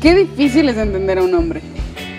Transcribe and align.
Qué 0.00 0.14
difícil 0.14 0.68
es 0.68 0.76
entender 0.76 1.18
a 1.18 1.22
un 1.24 1.34
hombre. 1.34 1.60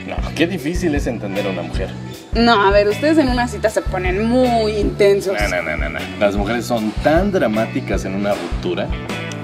No, 0.06 0.16
qué 0.36 0.48
difícil 0.48 0.96
es 0.96 1.08
entender 1.08 1.48
a 1.48 1.50
una 1.52 1.62
mujer. 1.62 1.90
No, 2.34 2.68
a 2.68 2.72
ver, 2.72 2.90
ustedes 2.90 3.18
en 3.18 3.30
una 3.30 3.48
cita 3.48 3.70
se 3.70 3.82
ponen 3.82 4.28
muy 4.28 4.74
intensos. 4.74 5.34
No, 5.34 5.48
no, 5.48 5.62
no, 5.62 5.78
no, 5.78 5.90
no. 5.90 6.00
Las 6.20 6.36
mujeres 6.36 6.66
son 6.66 6.92
tan 7.04 7.32
dramáticas 7.32 8.04
en 8.04 8.16
una 8.16 8.34
ruptura. 8.34 8.88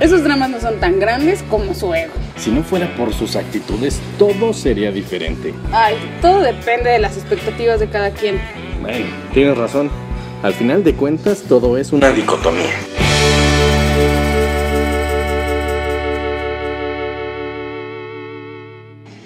Esos 0.01 0.23
dramas 0.25 0.49
no 0.49 0.59
son 0.59 0.81
tan 0.81 0.99
grandes 0.99 1.43
como 1.43 1.73
su 1.73 1.93
ego. 1.93 2.11
Si 2.35 2.51
no 2.51 2.61
fuera 2.61 2.93
por 2.97 3.13
sus 3.13 3.37
actitudes, 3.37 4.01
todo 4.19 4.51
sería 4.51 4.91
diferente. 4.91 5.53
Ay, 5.71 5.95
todo 6.21 6.41
depende 6.41 6.89
de 6.89 6.99
las 6.99 7.15
expectativas 7.15 7.79
de 7.79 7.87
cada 7.87 8.11
quien. 8.11 8.41
Bueno, 8.81 9.05
tienes 9.33 9.57
razón. 9.57 9.89
Al 10.43 10.53
final 10.53 10.83
de 10.83 10.93
cuentas, 10.93 11.43
todo 11.47 11.77
es 11.77 11.93
una 11.93 12.09
dicotomía. 12.11 12.73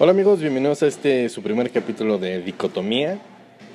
Hola 0.01 0.11
amigos, 0.11 0.39
bienvenidos 0.39 0.81
a 0.81 0.87
este 0.87 1.27
su 1.27 1.43
primer 1.43 1.71
capítulo 1.71 2.17
de 2.17 2.41
Dicotomía, 2.41 3.19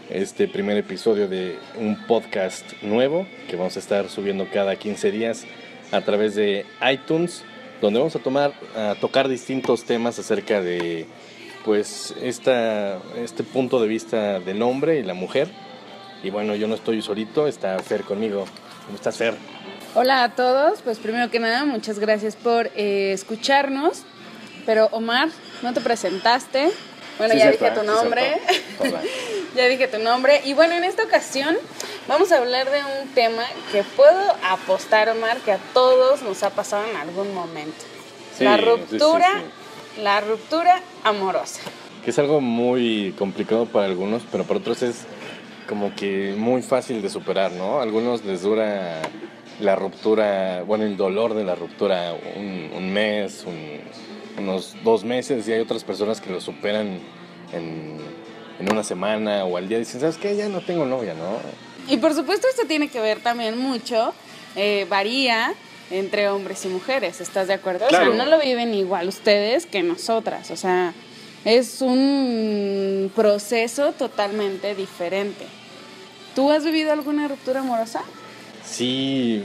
este 0.08 0.48
primer 0.48 0.78
episodio 0.78 1.28
de 1.28 1.58
un 1.78 2.06
podcast 2.06 2.64
nuevo 2.82 3.26
que 3.46 3.56
vamos 3.56 3.76
a 3.76 3.80
estar 3.80 4.08
subiendo 4.08 4.48
cada 4.50 4.74
15 4.74 5.10
días 5.10 5.44
a 5.92 6.00
través 6.00 6.34
de 6.34 6.64
iTunes, 6.90 7.44
donde 7.82 7.98
vamos 7.98 8.16
a 8.16 8.20
tomar 8.20 8.54
a 8.74 8.94
tocar 8.98 9.28
distintos 9.28 9.84
temas 9.84 10.18
acerca 10.18 10.62
de 10.62 11.06
pues 11.62 12.14
esta, 12.22 13.00
este 13.18 13.42
punto 13.42 13.78
de 13.82 13.86
vista 13.86 14.40
del 14.40 14.62
hombre 14.62 15.00
y 15.00 15.02
la 15.02 15.12
mujer. 15.12 15.48
Y 16.22 16.30
bueno, 16.30 16.54
yo 16.54 16.66
no 16.68 16.74
estoy 16.74 17.02
solito, 17.02 17.46
está 17.46 17.78
Fer 17.80 18.02
conmigo. 18.02 18.46
¿Cómo 18.86 18.96
estás, 18.96 19.18
Fer? 19.18 19.34
Hola 19.94 20.24
a 20.24 20.34
todos, 20.34 20.80
pues 20.80 20.98
primero 20.98 21.30
que 21.30 21.38
nada, 21.38 21.66
muchas 21.66 21.98
gracias 21.98 22.34
por 22.34 22.70
eh, 22.76 23.12
escucharnos. 23.12 24.04
Pero 24.66 24.88
Omar, 24.92 25.28
no 25.62 25.72
te 25.72 25.80
presentaste. 25.80 26.70
Bueno, 27.18 27.34
Sí, 27.34 27.38
ya 27.40 27.50
dije 27.52 27.70
tu 27.70 27.80
¿eh? 27.80 27.84
Sí, 27.84 27.86
nombre. 27.86 28.40
Hola. 28.80 29.00
ya 29.56 29.66
dije 29.68 29.88
tu 29.88 29.98
nombre. 29.98 30.40
Y 30.44 30.54
bueno, 30.54 30.74
en 30.74 30.84
esta 30.84 31.04
ocasión 31.04 31.56
vamos 32.08 32.32
a 32.32 32.38
hablar 32.38 32.70
de 32.70 32.78
un 33.02 33.08
tema 33.14 33.44
que 33.72 33.82
puedo 33.82 34.34
apostar, 34.50 35.08
Omar, 35.10 35.38
que 35.38 35.52
a 35.52 35.58
todos 35.72 36.22
nos 36.22 36.42
ha 36.42 36.50
pasado 36.50 36.84
en 36.90 36.96
algún 36.96 37.32
momento. 37.34 37.84
Sí, 38.36 38.44
la 38.44 38.56
sí, 38.56 38.62
sí, 38.62 38.68
ruptura, 38.68 39.28
sí. 39.94 40.02
la 40.02 40.20
ruptura 40.20 40.80
amorosa. 41.04 41.60
Que 42.04 42.10
es 42.10 42.18
algo 42.18 42.40
muy 42.40 43.14
complicado 43.18 43.66
para 43.66 43.86
algunos, 43.86 44.22
pero 44.30 44.44
para 44.44 44.58
otros 44.60 44.82
es 44.82 45.04
como 45.68 45.94
que 45.94 46.34
muy 46.36 46.62
fácil 46.62 47.00
de 47.00 47.08
superar, 47.08 47.52
¿no? 47.52 47.78
A 47.78 47.82
algunos 47.84 48.24
les 48.24 48.42
dura 48.42 49.00
la 49.60 49.76
ruptura, 49.76 50.62
bueno, 50.66 50.84
el 50.84 50.96
dolor 50.96 51.32
de 51.34 51.44
la 51.44 51.54
ruptura 51.54 52.12
un, 52.36 52.70
un 52.76 52.92
mes, 52.92 53.44
un- 53.46 53.80
unos 54.38 54.74
dos 54.82 55.04
meses, 55.04 55.46
y 55.48 55.52
hay 55.52 55.60
otras 55.60 55.84
personas 55.84 56.20
que 56.20 56.30
lo 56.30 56.40
superan 56.40 56.98
en, 57.52 57.98
en 58.58 58.72
una 58.72 58.82
semana 58.84 59.44
o 59.44 59.56
al 59.56 59.68
día. 59.68 59.78
Dicen, 59.78 60.00
¿sabes 60.00 60.16
qué? 60.16 60.36
Ya 60.36 60.48
no 60.48 60.60
tengo 60.60 60.84
novia, 60.84 61.14
¿no? 61.14 61.38
Y 61.92 61.98
por 61.98 62.14
supuesto 62.14 62.46
esto 62.48 62.66
tiene 62.66 62.88
que 62.88 63.00
ver 63.00 63.20
también 63.20 63.58
mucho, 63.58 64.14
eh, 64.56 64.86
varía 64.88 65.54
entre 65.90 66.28
hombres 66.30 66.64
y 66.64 66.68
mujeres, 66.68 67.20
¿estás 67.20 67.48
de 67.48 67.54
acuerdo? 67.54 67.86
Claro. 67.88 68.12
O 68.12 68.14
sea, 68.14 68.24
no 68.24 68.30
lo 68.30 68.40
viven 68.40 68.72
igual 68.72 69.08
ustedes 69.08 69.66
que 69.66 69.82
nosotras, 69.82 70.50
o 70.50 70.56
sea, 70.56 70.94
es 71.44 71.82
un 71.82 73.12
proceso 73.14 73.92
totalmente 73.92 74.74
diferente. 74.74 75.44
¿Tú 76.34 76.50
has 76.50 76.64
vivido 76.64 76.90
alguna 76.90 77.28
ruptura 77.28 77.60
amorosa? 77.60 78.02
Sí, 78.64 79.44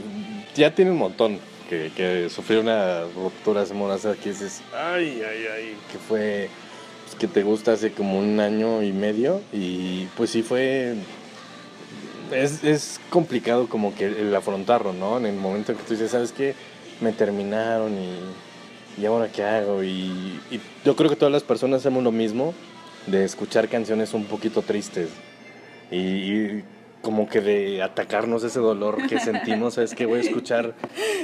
ya 0.56 0.74
tiene 0.74 0.92
un 0.92 0.96
montón 0.96 1.38
que, 1.78 2.28
sufrió 2.28 2.60
una 2.60 3.02
ruptura 3.14 3.62
amorosa 3.62 4.14
que 4.14 4.30
dices, 4.30 4.62
ay, 4.74 5.22
ay, 5.22 5.46
ay, 5.54 5.76
que 5.90 5.98
fue, 5.98 6.48
pues, 7.04 7.16
que 7.16 7.28
te 7.28 7.42
gusta 7.42 7.72
hace 7.72 7.92
como 7.92 8.18
un 8.18 8.40
año 8.40 8.82
y 8.82 8.92
medio 8.92 9.40
y 9.52 10.06
pues 10.16 10.30
sí 10.30 10.42
fue, 10.42 10.96
es, 12.32 12.64
es 12.64 13.00
complicado 13.10 13.68
como 13.68 13.94
que 13.94 14.06
el 14.06 14.34
afrontarlo, 14.34 14.92
¿no? 14.92 15.18
En 15.18 15.26
el 15.26 15.36
momento 15.36 15.72
en 15.72 15.78
que 15.78 15.84
tú 15.84 15.94
dices, 15.94 16.10
¿sabes 16.10 16.32
qué? 16.32 16.54
Me 17.00 17.12
terminaron 17.12 17.92
y, 17.94 19.00
y 19.00 19.06
ahora 19.06 19.30
qué 19.30 19.44
hago 19.44 19.82
y, 19.82 20.40
yo 20.84 20.96
creo 20.96 21.08
que 21.08 21.16
todas 21.16 21.32
las 21.32 21.42
personas 21.42 21.80
hacemos 21.80 22.02
lo 22.02 22.12
mismo 22.12 22.54
de 23.06 23.24
escuchar 23.24 23.68
canciones 23.68 24.12
un 24.12 24.24
poquito 24.24 24.62
tristes 24.62 25.08
y 25.90 26.62
como 27.02 27.28
que 27.28 27.40
de 27.40 27.82
atacarnos 27.82 28.42
ese 28.44 28.60
dolor 28.60 29.06
que 29.08 29.18
sentimos, 29.20 29.78
es 29.78 29.94
que 29.94 30.06
voy 30.06 30.18
a 30.18 30.22
escuchar 30.22 30.74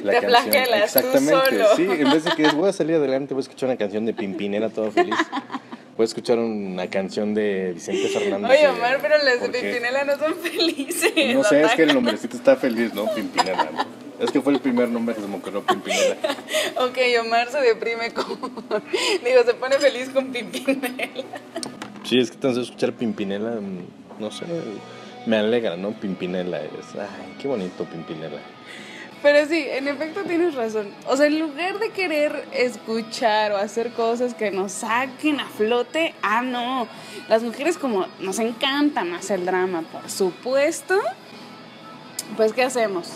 la 0.03 0.13
Te 0.13 0.21
canción. 0.21 0.43
flagelas 0.53 0.93
tú 0.93 0.99
Exactamente, 1.01 1.51
solo. 1.65 1.77
sí, 1.77 1.83
en 2.01 2.11
vez 2.11 2.25
de 2.25 2.31
que 2.33 2.49
voy 2.49 2.69
a 2.69 2.73
salir 2.73 2.97
adelante, 2.97 3.35
voy 3.35 3.41
a 3.41 3.43
escuchar 3.43 3.69
una 3.69 3.77
canción 3.79 4.07
de 4.07 4.15
Pimpinela 4.15 4.71
todo 4.71 4.91
feliz. 4.91 5.15
Voy 5.97 6.05
a 6.05 6.09
escuchar 6.09 6.39
una 6.39 6.89
canción 6.89 7.33
de 7.33 7.73
Vicente 7.75 8.09
Fernández. 8.09 8.51
Oye, 8.51 8.61
de- 8.61 8.69
Omar, 8.69 8.99
pero 9.01 9.15
las 9.25 9.41
de. 9.41 9.49
Pimpinela 9.49 10.05
no 10.05 10.19
son 10.19 10.35
felices. 10.35 11.13
No 11.35 11.43
sé, 11.43 11.63
es 11.63 11.73
que 11.73 11.85
el 11.85 11.95
nombrecito 11.95 12.37
está 12.37 12.55
feliz, 12.57 12.93
¿no? 12.93 13.07
Pimpinela. 13.15 13.87
Es 14.21 14.31
que 14.31 14.41
fue 14.43 14.53
el 14.55 14.61
primer 14.61 14.89
nombre 14.89 15.15
que 15.15 15.21
se 15.23 15.27
me 15.27 15.37
ocurrió, 15.37 15.63
Pimpinela. 15.63 16.17
Ok, 16.79 16.99
Omar 17.25 17.49
se 17.51 17.59
deprime 17.61 18.13
con... 18.13 18.27
Digo, 19.25 19.43
se 19.47 19.55
pone 19.55 19.77
feliz 19.79 20.11
con 20.11 20.27
Pimpinela. 20.33 20.89
Sí, 22.05 22.19
es 22.19 22.29
que 22.31 22.35
entonces 22.35 22.65
escuchar 22.65 22.93
Pimpinela, 22.93 23.53
mm, 23.53 24.21
no 24.21 24.31
sé, 24.31 24.45
me 25.27 25.39
alegra, 25.39 25.77
¿no? 25.77 25.93
Pimpinela 25.93 26.61
es, 26.61 26.95
ay, 26.95 27.35
qué 27.39 27.49
bonito 27.49 27.85
Pimpinela. 27.85 28.39
Pero 29.23 29.49
sí, 29.49 29.67
en 29.69 29.89
efecto 29.89 30.23
tienes 30.23 30.55
razón. 30.55 30.89
O 31.07 31.17
sea, 31.17 31.27
en 31.27 31.39
lugar 31.41 31.79
de 31.79 31.91
querer 31.91 32.45
escuchar 32.53 33.53
o 33.53 33.57
hacer 33.57 33.91
cosas 33.91 34.35
que 34.35 34.51
nos 34.51 34.73
saquen 34.73 35.41
a 35.41 35.47
flote, 35.47 36.15
ah, 36.23 36.43
no. 36.43 36.87
Las 37.29 37.43
mujeres 37.43 37.79
como 37.79 38.07
nos 38.21 38.39
encanta 38.39 39.05
más 39.05 39.31
el 39.31 39.45
drama, 39.45 39.83
por 39.83 40.09
supuesto. 40.11 40.95
Pues, 42.37 42.53
¿qué 42.53 42.63
hacemos? 42.63 43.09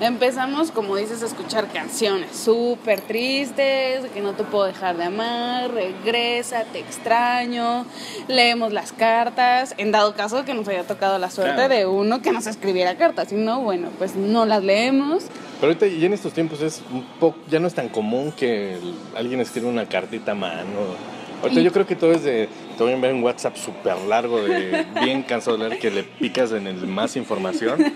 Empezamos, 0.00 0.70
como 0.70 0.94
dices, 0.94 1.24
a 1.24 1.26
escuchar 1.26 1.66
canciones 1.72 2.30
súper 2.36 3.00
tristes, 3.00 4.06
que 4.14 4.20
no 4.20 4.32
te 4.34 4.44
puedo 4.44 4.64
dejar 4.64 4.96
de 4.96 5.04
amar, 5.04 5.72
regresa, 5.72 6.62
te 6.72 6.78
extraño, 6.78 7.84
leemos 8.28 8.72
las 8.72 8.92
cartas, 8.92 9.74
en 9.76 9.90
dado 9.90 10.14
caso 10.14 10.44
que 10.44 10.54
nos 10.54 10.68
haya 10.68 10.84
tocado 10.84 11.18
la 11.18 11.30
suerte 11.30 11.54
Claro. 11.54 11.74
de 11.74 11.86
uno 11.86 12.22
que 12.22 12.30
nos 12.30 12.46
escribiera 12.46 12.96
cartas, 12.96 13.28
si 13.30 13.34
no, 13.34 13.60
bueno, 13.60 13.88
pues 13.98 14.14
no 14.14 14.46
las 14.46 14.62
leemos. 14.62 15.24
Pero 15.60 15.72
ahorita 15.72 15.86
y 15.88 16.04
en 16.04 16.12
estos 16.12 16.32
tiempos 16.32 16.60
es 16.62 16.80
un 16.92 17.02
poco, 17.18 17.36
ya 17.50 17.58
no 17.58 17.66
es 17.66 17.74
tan 17.74 17.88
común 17.88 18.32
que 18.36 18.78
alguien 19.16 19.40
escriba 19.40 19.68
una 19.68 19.86
cartita 19.86 20.30
a 20.32 20.36
mano. 20.36 21.17
Ahorita 21.42 21.60
yo 21.60 21.72
creo 21.72 21.86
que 21.86 21.96
todo 21.96 22.12
es 22.12 22.22
de, 22.22 22.48
te 22.76 22.82
voy 22.82 22.92
a 22.92 22.94
enviar 22.94 23.14
un 23.14 23.22
WhatsApp 23.22 23.56
súper 23.56 23.96
largo 24.02 24.42
de 24.42 24.86
bien 25.02 25.22
cansado 25.22 25.56
de 25.56 25.68
leer 25.68 25.80
que 25.80 25.90
le 25.90 26.02
picas 26.02 26.52
en 26.52 26.66
el 26.66 26.86
más 26.86 27.16
información. 27.16 27.94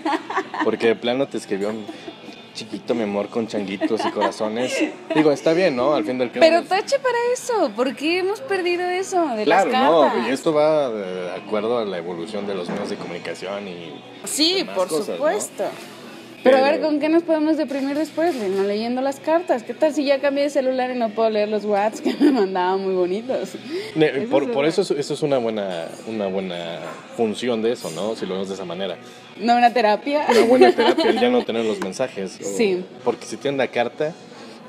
Porque 0.63 0.87
de 0.87 0.95
plano 0.95 1.27
te 1.27 1.37
escribió 1.37 1.69
un 1.69 1.85
chiquito 2.53 2.93
mi 2.93 3.03
amor 3.03 3.29
con 3.29 3.47
changuitos 3.47 4.05
y 4.05 4.11
corazones. 4.11 4.73
Digo, 5.13 5.31
está 5.31 5.53
bien, 5.53 5.75
¿no? 5.75 5.93
Al 5.93 6.05
fin 6.05 6.17
del 6.17 6.31
cabo. 6.31 6.41
Pero 6.41 6.63
tache 6.63 6.99
para 6.99 7.17
eso, 7.33 7.71
¿por 7.75 7.95
qué 7.95 8.19
hemos 8.19 8.41
perdido 8.41 8.87
eso 8.87 9.27
de 9.35 9.43
Claro, 9.43 9.71
las 9.71 9.83
no, 9.83 10.27
y 10.27 10.31
esto 10.31 10.53
va 10.53 10.89
de 10.89 11.31
acuerdo 11.31 11.79
a 11.79 11.85
la 11.85 11.97
evolución 11.97 12.47
de 12.47 12.55
los 12.55 12.69
medios 12.69 12.89
de 12.89 12.95
comunicación 12.95 13.67
y 13.67 14.01
Sí, 14.25 14.65
por 14.75 14.87
cosas, 14.87 15.19
¿no? 15.19 15.25
Pero 16.43 16.57
a 16.57 16.61
ver, 16.61 16.81
¿con 16.81 16.99
qué 16.99 17.07
nos 17.07 17.23
podemos 17.23 17.55
deprimir 17.57 17.97
después? 17.97 18.37
de 18.39 18.49
No 18.49 18.63
leyendo 18.63 19.01
las 19.01 19.19
cartas. 19.21 19.63
¿Qué 19.63 19.73
tal 19.73 19.93
si 19.93 20.03
ya 20.03 20.19
cambié 20.19 20.43
de 20.43 20.49
celular 20.49 20.91
y 20.91 20.99
no 20.99 21.09
puedo 21.09 21.29
leer 21.29 21.47
los 21.47 21.63
WhatsApp 21.63 22.03
que 22.03 22.13
me 22.23 22.31
mandaban 22.31 22.81
muy 22.83 22.93
bonitos? 22.93 23.51
Ne- 23.95 24.07
Eso 24.23 24.29
por, 24.29 24.43
es 24.43 24.49
por 24.49 24.65
eso 24.65 24.81
es- 24.81 24.91
eso 24.91 25.13
es 25.13 25.21
una 25.21 25.37
buena 25.37 25.85
una 26.07 26.27
buena 26.27 26.79
función 27.15 27.61
de 27.61 27.71
eso, 27.71 27.89
¿no? 27.91 28.15
Si 28.15 28.25
lo 28.25 28.33
vemos 28.33 28.49
de 28.49 28.55
esa 28.55 28.65
manera. 28.65 28.97
¿No 29.39 29.55
una 29.55 29.71
terapia? 29.73 30.25
Una 30.29 30.41
buena 30.45 30.71
terapia 30.75 31.09
el 31.09 31.19
ya 31.19 31.29
no 31.29 31.43
tener 31.45 31.63
los 31.65 31.79
mensajes. 31.79 32.37
o- 32.41 32.43
Sí. 32.57 32.83
Porque 33.05 33.25
si 33.25 33.37
tiene 33.37 33.55
una 33.55 33.67
carta, 33.67 34.13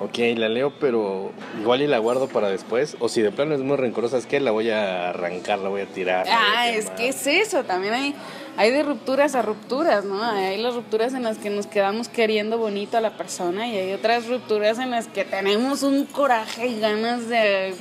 ok, 0.01 0.19
la 0.37 0.49
leo, 0.49 0.73
pero 0.81 1.33
igual 1.61 1.83
y 1.83 1.87
la 1.87 1.99
guardo 1.99 2.29
para 2.29 2.49
después. 2.49 2.97
O 3.01 3.09
si 3.09 3.23
de 3.23 3.31
plano 3.31 3.55
es 3.55 3.61
muy 3.61 3.77
rencorosa, 3.77 4.19
es 4.19 4.27
que 4.27 4.41
la 4.41 4.51
voy 4.51 4.71
a 4.71 5.11
arrancar, 5.11 5.59
la 5.59 5.69
voy 5.69 5.83
a 5.83 5.87
tirar. 5.87 6.27
la 6.27 6.39
Ah, 6.57 6.71
es 6.71 6.91
que 6.91 7.09
es 7.09 7.27
eso, 7.27 7.65
también 7.65 7.95
hay, 7.95 8.15
hay 8.57 8.71
de 8.71 8.83
rupturas 8.83 9.35
a 9.35 9.43
rupturas, 9.43 10.05
¿no? 10.05 10.23
Hay 10.23 10.59
las 10.59 10.75
rupturas 10.75 11.15
en 11.15 11.23
las 11.23 11.39
que 11.39 11.51
nos 11.51 11.67
quedamos 11.67 12.09
queriendo 12.09 12.59
bonito 12.59 12.97
a 12.97 13.01
la 13.01 13.17
persona 13.17 13.69
y 13.69 13.77
hay 13.77 13.93
otras 13.93 14.27
rupturas 14.27 14.79
en 14.79 14.91
las 14.91 15.07
que 15.07 15.25
tenemos 15.25 15.83
un 15.83 16.05
coraje 16.07 16.67
y 16.67 16.81
ganas 16.81 17.29
de 17.29 17.75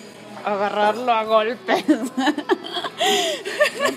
agarrarlo 0.45 1.11
a 1.11 1.23
golpes. 1.23 1.85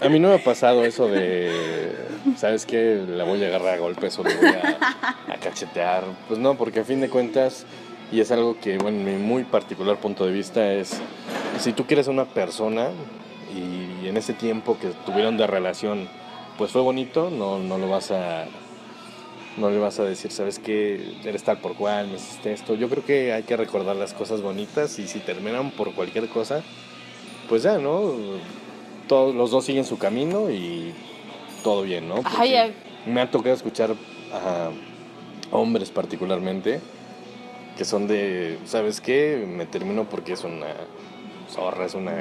A 0.00 0.08
mí 0.08 0.18
no 0.18 0.28
me 0.28 0.34
ha 0.34 0.44
pasado 0.44 0.84
eso 0.84 1.08
de, 1.08 1.92
¿sabes 2.36 2.66
qué? 2.66 3.04
La 3.08 3.24
voy 3.24 3.42
a 3.44 3.48
agarrar 3.48 3.74
a 3.74 3.78
golpes 3.78 4.18
o 4.18 4.24
le 4.24 4.34
voy 4.34 4.48
a, 4.48 4.78
a 5.32 5.36
cachetear. 5.38 6.04
Pues 6.28 6.38
no, 6.38 6.56
porque 6.56 6.80
a 6.80 6.84
fin 6.84 7.00
de 7.00 7.08
cuentas, 7.08 7.66
y 8.12 8.20
es 8.20 8.30
algo 8.30 8.58
que, 8.60 8.78
bueno, 8.78 8.98
en 8.98 9.04
mi 9.04 9.22
muy 9.22 9.44
particular 9.44 9.98
punto 9.98 10.26
de 10.26 10.32
vista 10.32 10.72
es, 10.72 11.00
si 11.58 11.72
tú 11.72 11.86
quieres 11.86 12.08
a 12.08 12.10
una 12.10 12.24
persona 12.24 12.90
y 13.54 14.06
en 14.06 14.16
ese 14.16 14.32
tiempo 14.32 14.78
que 14.78 14.88
tuvieron 15.04 15.36
de 15.36 15.46
relación, 15.46 16.08
pues 16.58 16.70
fue 16.70 16.82
bonito, 16.82 17.30
no, 17.30 17.58
no 17.58 17.78
lo 17.78 17.88
vas 17.88 18.10
a, 18.10 18.46
no 19.56 19.70
le 19.70 19.78
vas 19.78 19.98
a 19.98 20.04
decir, 20.04 20.30
¿sabes 20.30 20.58
qué? 20.58 21.14
Eres 21.24 21.42
tal 21.42 21.58
por 21.58 21.74
cual, 21.74 22.08
me 22.08 22.16
hiciste 22.16 22.52
esto. 22.52 22.74
Yo 22.74 22.88
creo 22.88 23.04
que 23.04 23.32
hay 23.32 23.42
que 23.42 23.56
recordar 23.56 23.96
las 23.96 24.14
cosas 24.14 24.40
bonitas 24.40 24.98
y 24.98 25.08
si 25.08 25.18
terminan 25.18 25.70
por 25.70 25.92
cualquier 25.92 26.28
cosa, 26.28 26.62
pues 27.48 27.62
ya, 27.62 27.78
¿no? 27.78 28.12
Todos 29.08 29.34
los 29.34 29.50
dos 29.50 29.64
siguen 29.64 29.84
su 29.84 29.98
camino 29.98 30.50
y 30.50 30.92
todo 31.64 31.82
bien, 31.82 32.08
¿no? 32.08 32.16
Me 33.06 33.20
ha 33.20 33.30
tocado 33.30 33.54
escuchar 33.54 33.94
a 34.32 34.70
hombres 35.50 35.90
particularmente 35.90 36.80
que 37.76 37.84
son 37.84 38.06
de, 38.06 38.58
¿sabes 38.64 39.00
qué? 39.00 39.46
Me 39.46 39.66
termino 39.66 40.04
porque 40.04 40.32
es 40.32 40.44
una 40.44 40.74
zorra, 41.50 41.84
es 41.84 41.94
una 41.94 42.14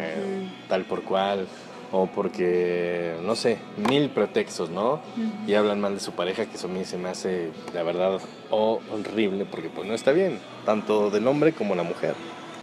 tal 0.67 0.85
por 0.85 1.03
cual 1.03 1.47
o 1.91 2.07
porque, 2.07 3.15
no 3.23 3.35
sé, 3.35 3.57
mil 3.89 4.09
pretextos, 4.09 4.69
¿no? 4.69 4.99
Y 5.47 5.53
hablan 5.53 5.79
mal 5.79 5.93
de 5.93 5.99
su 6.01 6.11
pareja, 6.11 6.45
que 6.45 6.57
eso 6.57 6.67
a 6.67 6.69
mí 6.69 6.83
se 6.83 6.97
me 6.97 7.09
hace, 7.09 7.51
la 7.73 7.83
verdad, 7.83 8.19
horrible, 8.49 9.45
porque 9.45 9.69
pues 9.69 9.87
no 9.87 9.93
está 9.93 10.11
bien, 10.11 10.39
tanto 10.65 11.09
del 11.09 11.27
hombre 11.27 11.53
como 11.53 11.75
la 11.75 11.83
mujer. 11.83 12.15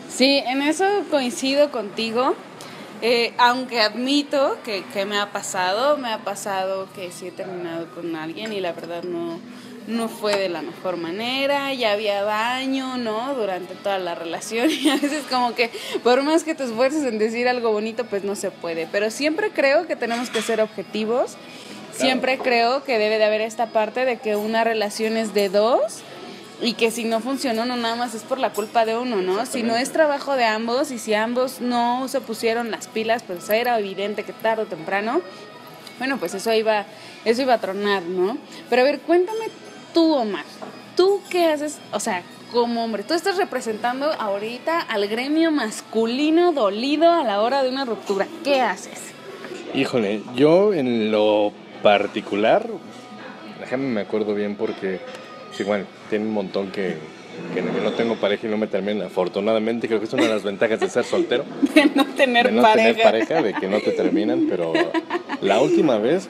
Sí, 0.09 0.43
en 0.47 0.61
eso 0.61 0.85
coincido 1.11 1.71
contigo. 1.71 2.35
Eh, 3.01 3.33
aunque 3.37 3.81
admito 3.81 4.59
que, 4.65 4.85
que, 4.93 5.07
me 5.07 5.19
ha 5.19 5.33
pasado, 5.33 5.97
me 5.97 6.13
ha 6.13 6.19
pasado 6.19 6.87
que 6.95 7.11
sí 7.11 7.27
he 7.27 7.33
terminado 7.33 7.89
con 7.95 8.15
alguien 8.15 8.53
y 8.53 8.61
la 8.61 8.73
verdad 8.73 9.03
no, 9.03 9.41
no 9.87 10.09
fue 10.09 10.37
de 10.37 10.49
la 10.49 10.63
mejor 10.63 10.97
manera, 10.97 11.73
ya 11.75 11.93
había 11.93 12.23
daño, 12.23 12.97
¿no? 12.97 13.35
Durante 13.35 13.75
toda 13.75 13.99
la 13.99 14.15
relación 14.15 14.71
y 14.71 14.89
a 14.89 14.97
veces 14.97 15.25
como 15.31 15.55
que 15.55 15.71
por 16.03 16.23
más 16.23 16.45
que 16.45 16.55
te 16.55 16.65
esfuerces 16.65 17.05
en 17.05 17.19
decir 17.19 17.49
algo 17.49 17.73
bonito, 17.73 18.05
pues 18.05 18.25
no 18.25 18.37
se 18.37 18.51
puede. 18.51 18.87
Pero 18.91 19.11
siempre 19.11 19.51
creo 19.51 19.87
que 19.87 19.97
tenemos 19.97 20.31
que 20.31 20.43
ser 20.43 20.61
objetivos, 20.61 21.37
siempre 21.93 22.39
creo 22.39 22.85
que 22.85 22.99
debe 22.99 23.19
de 23.19 23.25
haber 23.25 23.41
esta 23.41 23.67
parte 23.67 24.05
de 24.05 24.19
que 24.19 24.37
una 24.37 24.65
relación 24.65 25.17
es 25.17 25.35
de 25.35 25.49
dos 25.49 26.03
y 26.61 26.75
que 26.75 26.93
si 26.93 27.05
no 27.05 27.21
funcionó 27.21 27.65
no 27.65 27.77
nada 27.77 27.97
más 27.97 28.15
es 28.15 28.23
por 28.23 28.39
la 28.39 28.53
culpa 28.53 28.85
de 28.85 28.97
uno, 28.97 29.17
¿no? 29.17 29.45
Si 29.47 29.65
no 29.65 29.77
es 29.77 29.93
trabajo 29.93 30.37
de 30.37 30.45
ambos 30.45 30.93
y 30.93 30.99
si 30.99 31.13
ambos 31.13 31.61
no 31.61 32.07
se 32.09 32.21
pusieron 32.21 32.71
las 32.71 32.87
pilas, 32.87 33.25
pues 33.25 33.51
era 33.51 33.79
evidente 33.79 34.23
que 34.23 34.33
tarde 34.33 34.63
o 34.63 34.67
temprano, 34.67 35.21
bueno, 35.99 36.19
pues 36.19 36.35
eso 36.35 36.53
iba, 36.53 36.87
eso 37.25 37.43
iba 37.43 37.55
a 37.55 37.59
tronar, 37.59 38.03
¿no? 38.03 38.39
Pero 38.71 38.83
a 38.83 38.85
ver, 38.85 39.01
cuéntame 39.01 39.47
tú, 39.93 40.15
Omar, 40.15 40.45
¿tú 40.97 41.21
qué 41.31 41.47
haces? 41.47 41.79
O 41.93 42.01
sea, 42.01 42.23
como 42.53 42.85
hombre, 42.85 43.03
tú 43.03 43.15
estás 43.15 43.37
representando 43.37 44.07
ahorita 44.13 44.81
al 44.81 45.09
gremio 45.09 45.51
masculino 45.51 46.53
dolido 46.53 47.11
a 47.11 47.25
la 47.25 47.41
hora 47.41 47.63
de 47.63 47.71
una 47.71 47.85
ruptura. 47.85 48.27
¿Qué 48.45 48.61
haces? 48.61 49.01
Híjole, 49.75 50.21
yo 50.37 50.75
en 50.75 51.11
lo 51.11 51.53
particular, 51.83 52.67
déjame 53.61 53.87
me 53.89 54.01
acuerdo 54.03 54.35
bien 54.35 54.57
porque, 54.57 55.01
sí, 55.53 55.65
bueno, 55.65 55.87
tiene 56.11 56.27
un 56.27 56.33
montón 56.33 56.71
que, 56.71 56.99
que 57.55 57.63
no 57.63 57.93
tengo 57.93 58.17
pareja 58.17 58.47
y 58.47 58.51
no 58.51 58.59
me 58.59 58.67
termina. 58.67 59.07
Afortunadamente 59.07 59.89
creo 59.89 59.99
que 59.99 60.05
es 60.05 60.13
una 60.13 60.25
de 60.25 60.29
las 60.29 60.43
ventajas 60.43 60.79
de 60.81 60.91
ser 60.91 61.05
soltero. 61.05 61.45
De 61.75 61.87
no 61.95 62.05
tener 62.05 62.47
de 62.47 62.53
no 62.53 62.63
pareja. 62.63 62.89
tener 62.89 63.03
pareja, 63.03 63.43
de 63.43 63.55
que 63.55 63.67
no 63.67 63.81
te 63.81 63.93
terminan, 63.93 64.47
pero 64.51 64.75
la 65.41 65.61
última 65.61 65.97
vez 65.97 66.29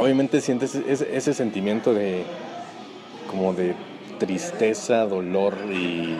obviamente 0.00 0.40
sientes 0.40 0.74
ese, 0.74 1.34
sentimiento 1.34 1.92
de 1.94 2.24
como 3.28 3.52
de 3.52 3.74
tristeza, 4.18 5.06
dolor 5.06 5.54
y, 5.70 6.16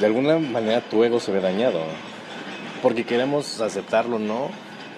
de 0.00 0.06
alguna 0.06 0.38
manera 0.38 0.80
tu 0.80 1.04
ego 1.04 1.20
se 1.20 1.30
ve 1.32 1.40
dañado. 1.40 1.80
Porque 2.82 3.04
queremos 3.04 3.60
aceptarlo, 3.60 4.18
¿no? 4.18 4.50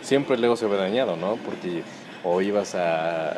Siempre 0.03 0.37
el 0.37 0.45
ego 0.45 0.57
se 0.57 0.67
ve 0.67 0.77
dañado, 0.77 1.17
¿no? 1.17 1.37
Porque 1.37 1.83
o 2.25 2.41
ibas 2.41 2.75
a, 2.75 3.37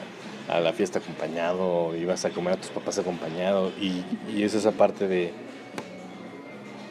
a 0.49 0.61
la 0.61 0.73
fiesta 0.73 1.00
acompañado, 1.00 1.87
o 1.87 1.94
ibas 1.96 2.25
a 2.25 2.31
comer 2.31 2.55
a 2.55 2.56
tus 2.56 2.70
papás 2.70 2.99
acompañado 2.99 3.70
y, 3.81 4.05
y 4.32 4.44
es 4.44 4.55
esa 4.55 4.73
parte 4.73 5.08
de 5.08 5.32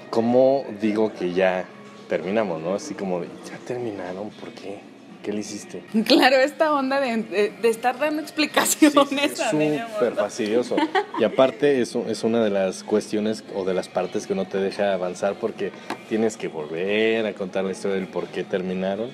cómo 0.09 0.65
digo 0.81 1.13
que 1.13 1.33
ya 1.33 1.65
terminamos, 2.09 2.61
¿no? 2.61 2.75
Así 2.75 2.93
como 2.93 3.23
ya 3.23 3.57
terminaron, 3.65 4.29
¿por 4.29 4.49
qué? 4.49 4.90
¿Qué 5.23 5.31
le 5.31 5.41
hiciste? 5.41 5.83
Claro, 6.05 6.37
esta 6.37 6.73
onda 6.73 6.99
de, 6.99 7.17
de, 7.17 7.49
de 7.61 7.69
estar 7.69 7.97
dando 7.99 8.21
explicaciones. 8.21 9.37
Sí, 9.51 9.57
es 9.61 9.81
súper 9.93 10.15
fastidioso. 10.15 10.75
Y 11.19 11.23
aparte 11.23 11.81
eso 11.81 12.05
es 12.07 12.23
una 12.23 12.43
de 12.43 12.49
las 12.49 12.83
cuestiones 12.83 13.43
o 13.55 13.63
de 13.63 13.73
las 13.73 13.87
partes 13.87 14.25
que 14.25 14.33
no 14.33 14.45
te 14.45 14.57
deja 14.57 14.93
avanzar 14.93 15.35
porque 15.35 15.71
tienes 16.09 16.37
que 16.37 16.47
volver 16.47 17.25
a 17.25 17.33
contar 17.33 17.63
la 17.65 17.71
historia 17.71 17.97
del 17.97 18.07
por 18.07 18.27
qué 18.27 18.43
terminaron. 18.43 19.09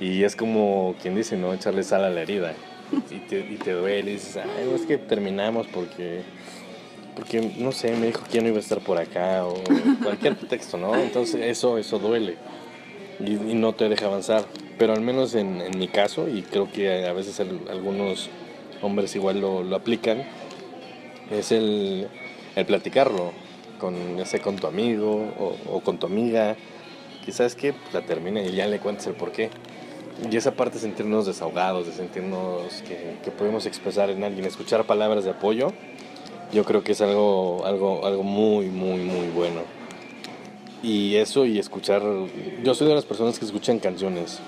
Y 0.00 0.24
es 0.24 0.36
como 0.36 0.94
quien 1.00 1.14
dice, 1.14 1.36
¿no? 1.36 1.52
Echarle 1.52 1.82
sal 1.82 2.04
a 2.04 2.10
la 2.10 2.22
herida. 2.22 2.54
Y 3.10 3.18
te, 3.18 3.40
y 3.40 3.56
te 3.56 3.72
duele 3.72 4.12
y 4.12 4.14
dices, 4.14 4.38
ay, 4.38 4.72
es 4.74 4.86
que 4.86 4.96
terminamos 4.98 5.66
porque 5.68 6.22
porque 7.14 7.52
no 7.58 7.72
sé, 7.72 7.90
me 7.96 8.06
dijo 8.06 8.22
que 8.24 8.34
ya 8.34 8.42
no 8.42 8.48
iba 8.48 8.58
a 8.58 8.60
estar 8.60 8.78
por 8.78 8.96
acá 8.96 9.44
o 9.44 9.54
cualquier 10.04 10.36
pretexto, 10.36 10.78
¿no? 10.78 10.94
Entonces 10.94 11.40
eso, 11.42 11.76
eso 11.76 11.98
duele 11.98 12.36
y, 13.18 13.32
y 13.32 13.54
no 13.54 13.72
te 13.74 13.88
deja 13.88 14.06
avanzar. 14.06 14.44
Pero 14.78 14.92
al 14.92 15.00
menos 15.00 15.34
en, 15.34 15.60
en, 15.60 15.78
mi 15.78 15.88
caso, 15.88 16.28
y 16.28 16.42
creo 16.42 16.70
que 16.70 17.06
a 17.06 17.12
veces 17.12 17.40
el, 17.40 17.60
algunos 17.68 18.30
hombres 18.80 19.14
igual 19.16 19.40
lo, 19.40 19.62
lo 19.62 19.76
aplican, 19.76 20.24
es 21.30 21.50
el, 21.50 22.08
el, 22.54 22.66
platicarlo, 22.66 23.32
con, 23.80 24.16
ya 24.16 24.24
sea 24.24 24.40
con 24.40 24.56
tu 24.56 24.66
amigo 24.66 25.34
o, 25.38 25.56
o 25.72 25.80
con 25.80 25.98
tu 25.98 26.06
amiga, 26.06 26.56
quizás 27.24 27.54
que 27.54 27.72
pues, 27.72 27.92
la 27.92 28.02
termina 28.02 28.42
y 28.42 28.52
ya 28.52 28.66
le 28.66 28.78
cuentes 28.78 29.06
el 29.08 29.14
por 29.14 29.32
qué. 29.32 29.50
Y 30.30 30.36
esa 30.36 30.52
parte 30.52 30.74
de 30.74 30.80
sentirnos 30.80 31.26
desahogados, 31.26 31.86
de 31.86 31.92
sentirnos 31.92 32.82
que, 32.82 33.16
que 33.22 33.30
podemos 33.30 33.66
expresar 33.66 34.10
en 34.10 34.24
alguien, 34.24 34.46
escuchar 34.46 34.84
palabras 34.84 35.24
de 35.24 35.30
apoyo, 35.30 35.72
yo 36.52 36.64
creo 36.64 36.82
que 36.82 36.92
es 36.92 37.00
algo, 37.00 37.64
algo, 37.66 38.06
algo 38.06 38.22
muy, 38.22 38.66
muy, 38.66 39.00
muy 39.00 39.28
bueno. 39.28 39.60
Y 40.82 41.16
eso 41.16 41.44
y 41.44 41.58
escuchar, 41.58 42.02
yo 42.62 42.74
soy 42.74 42.88
de 42.88 42.94
las 42.94 43.04
personas 43.04 43.38
que 43.38 43.44
escuchan 43.44 43.78
canciones. 43.78 44.40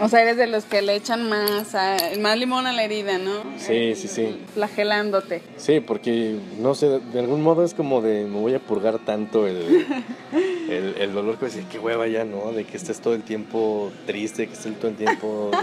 O 0.00 0.08
sea, 0.08 0.22
eres 0.22 0.36
de 0.36 0.46
los 0.46 0.64
que 0.64 0.82
le 0.82 0.96
echan 0.96 1.28
más, 1.28 1.74
a, 1.74 1.96
más 2.20 2.36
limón 2.36 2.66
a 2.66 2.72
la 2.72 2.82
herida, 2.82 3.18
¿no? 3.18 3.32
Sí, 3.58 3.94
sí, 3.94 4.08
sí. 4.08 4.40
Flagelándote. 4.54 5.42
Sí, 5.56 5.80
porque, 5.80 6.36
no 6.58 6.74
sé, 6.74 6.98
de 6.98 7.20
algún 7.20 7.42
modo 7.42 7.64
es 7.64 7.74
como 7.74 8.02
de, 8.02 8.24
me 8.24 8.40
voy 8.40 8.54
a 8.54 8.58
purgar 8.58 8.98
tanto 8.98 9.46
el, 9.46 9.86
el, 10.68 10.96
el 10.98 11.12
dolor 11.12 11.38
que 11.38 11.46
decir, 11.46 11.64
qué 11.70 11.78
hueva 11.78 12.08
ya, 12.08 12.24
¿no? 12.24 12.52
De 12.52 12.64
que 12.64 12.76
estés 12.76 13.00
todo 13.00 13.14
el 13.14 13.22
tiempo 13.22 13.92
triste, 14.06 14.46
que 14.48 14.54
estés 14.54 14.76
todo 14.78 14.90
el 14.90 14.96
tiempo... 14.96 15.50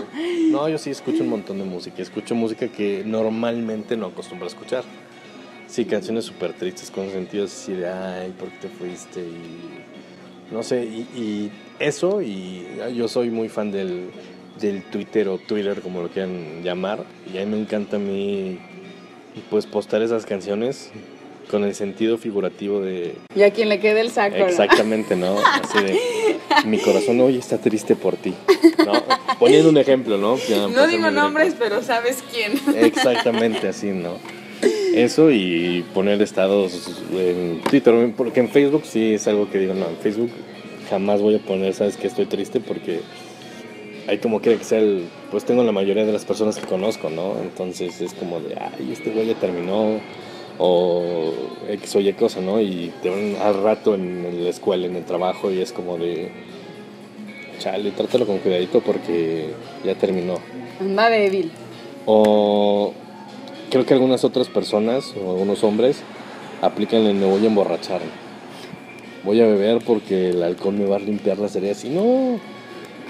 No, 0.52 0.68
yo 0.68 0.78
sí 0.78 0.90
escucho 0.90 1.24
un 1.24 1.30
montón 1.30 1.60
de 1.60 1.64
música, 1.64 2.02
escucho 2.02 2.36
música 2.36 2.68
que 2.68 3.04
normalmente 3.06 3.96
no 3.96 4.08
acostumbro 4.08 4.46
a 4.46 4.50
escuchar. 4.50 4.84
Sí, 5.68 5.86
canciones 5.86 6.26
súper 6.26 6.52
tristes 6.54 6.92
con 6.92 7.10
sentidos 7.10 7.54
así 7.54 7.72
de, 7.74 7.88
ay, 7.88 8.34
¿por 8.38 8.50
qué 8.50 8.68
te 8.68 8.70
fuiste? 8.70 9.22
Y 9.22 10.54
no 10.54 10.62
sé, 10.62 10.84
y, 10.84 11.08
y 11.16 11.52
eso, 11.82 12.22
y 12.22 12.66
yo 12.96 13.08
soy 13.08 13.30
muy 13.30 13.50
fan 13.50 13.72
del, 13.72 14.10
del 14.60 14.84
Twitter 14.84 15.28
o 15.28 15.38
Twitter, 15.38 15.82
como 15.82 16.02
lo 16.02 16.10
quieran 16.10 16.64
llamar, 16.64 17.04
y 17.34 17.38
a 17.38 17.46
mí 17.46 17.52
me 17.52 17.60
encanta 17.60 17.98
a 17.98 18.00
mí, 18.00 18.60
pues, 19.50 19.66
postar 19.66 20.02
esas 20.02 20.26
canciones 20.26 20.92
con 21.50 21.64
el 21.66 21.76
sentido 21.76 22.18
figurativo 22.18 22.80
de... 22.80 23.16
Y 23.36 23.44
a 23.44 23.52
quien 23.52 23.68
le 23.68 23.80
quede 23.80 24.00
el 24.02 24.10
saco. 24.10 24.38
Exactamente, 24.38 25.18
¿no? 25.18 25.38
Así 25.38 25.84
de, 25.84 26.00
mi 26.66 26.78
corazón 26.80 27.20
hoy 27.20 27.38
está 27.38 27.58
triste 27.58 27.96
por 27.96 28.16
ti, 28.16 28.34
¿no? 28.86 28.94
Poniendo 29.38 29.70
un 29.70 29.78
ejemplo, 29.78 30.18
¿no? 30.18 30.38
Ya 30.38 30.68
no 30.68 30.88
digo 30.88 31.12
nombres, 31.12 31.56
pero 31.60 31.84
sabes 31.84 32.24
quién. 32.32 32.54
Exactamente 32.78 33.68
así, 33.68 33.88
¿no? 33.88 34.18
Eso 34.94 35.32
y 35.32 35.84
poner 35.94 36.22
estados 36.22 37.04
en 37.14 37.62
Twitter, 37.70 38.14
porque 38.16 38.40
en 38.40 38.50
Facebook 38.50 38.84
sí 38.86 39.16
es 39.16 39.28
algo 39.28 39.50
que 39.50 39.58
digo, 39.58 39.74
no, 39.74 39.88
en 39.88 39.98
Facebook 39.98 40.32
jamás 40.92 41.22
voy 41.22 41.36
a 41.36 41.40
poner, 41.40 41.74
sabes 41.74 41.96
que 41.96 42.08
estoy 42.08 42.26
triste 42.26 42.60
porque 42.60 43.00
hay 44.08 44.18
como 44.18 44.42
quiera 44.42 44.58
que 44.58 44.66
sea 44.66 44.80
el, 44.80 45.08
pues 45.32 45.46
tengo 45.46 45.64
la 45.64 45.72
mayoría 45.72 46.06
de 46.06 46.12
las 46.12 46.26
personas 46.26 46.58
que 46.58 46.68
conozco, 46.68 47.10
¿no? 47.10 47.36
Entonces 47.42 48.02
es 48.02 48.14
como 48.14 48.42
de, 48.42 48.58
ay, 48.60 48.92
este 48.92 49.10
güey 49.10 49.28
ya 49.28 49.36
terminó 49.36 50.02
o 50.60 51.32
X 51.70 51.96
o 51.96 52.02
Y 52.02 52.12
cosa, 52.12 52.42
¿no? 52.42 52.60
Y 52.60 52.92
te 53.02 53.10
van 53.10 53.38
al 53.42 53.64
rato 53.64 53.96
en 53.96 54.44
la 54.44 54.50
escuela, 54.50 54.86
en 54.86 54.98
el 54.98 55.06
trabajo 55.06 55.50
y 55.50 55.62
es 55.62 55.72
como 55.72 55.98
de, 55.98 56.30
chale, 57.58 57.92
trátalo 57.92 58.28
con 58.28 58.40
cuidadito 58.40 58.82
porque 58.82 59.52
ya 59.86 59.96
terminó. 59.96 60.40
Anda 60.82 61.10
débil. 61.10 61.52
O 62.06 62.94
creo 63.70 63.86
que 63.86 63.94
algunas 63.94 64.26
otras 64.26 64.50
personas 64.50 65.14
o 65.16 65.32
algunos 65.32 65.64
hombres 65.64 66.04
aplican 66.62 67.06
el 67.06 67.16
me 67.16 67.28
voy 67.28 67.46
a 67.46 67.48
emborrachar. 67.48 68.02
Voy 69.24 69.40
a 69.42 69.46
beber 69.46 69.80
porque 69.86 70.30
el 70.32 70.42
alcohol 70.44 70.74
me 70.74 70.86
va 70.86 70.96
a 70.96 71.00
limpiar 71.00 71.38
las 71.38 71.56
heridas. 71.56 71.84
Y 71.86 71.90
no, 71.90 72.40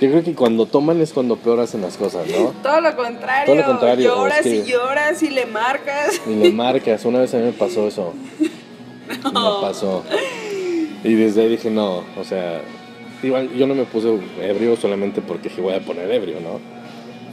yo 0.01 0.09
creo 0.09 0.23
que 0.23 0.33
cuando 0.33 0.65
toman 0.65 0.99
es 1.01 1.13
cuando 1.13 1.37
peor 1.37 1.59
hacen 1.59 1.81
las 1.81 1.95
cosas, 1.97 2.27
¿no? 2.27 2.53
Todo 2.63 2.81
lo 2.81 2.95
contrario. 2.95 3.45
Todo 3.45 3.55
lo 3.55 3.65
contrario. 3.65 4.15
Lloras 4.15 4.39
es 4.39 4.43
que, 4.43 4.55
y 4.55 4.63
lloras 4.71 5.23
y 5.23 5.29
le 5.29 5.45
marcas. 5.45 6.21
Y 6.27 6.35
le 6.35 6.51
marcas. 6.51 7.05
Una 7.05 7.19
vez 7.19 7.33
a 7.33 7.37
mí 7.37 7.43
me 7.45 7.53
pasó 7.53 7.87
eso. 7.87 8.13
No. 9.33 9.57
Me 9.61 9.67
pasó. 9.67 10.03
Y 11.03 11.13
desde 11.15 11.41
ahí 11.41 11.49
dije, 11.49 11.69
no, 11.69 12.03
o 12.17 12.23
sea, 12.23 12.61
igual 13.21 13.49
yo 13.57 13.67
no 13.67 13.75
me 13.75 13.83
puse 13.83 14.07
ebrio 14.41 14.77
solamente 14.77 15.19
porque 15.21 15.49
dije 15.49 15.59
voy 15.61 15.73
a 15.73 15.81
poner 15.81 16.09
ebrio, 16.09 16.39
¿no? 16.39 16.59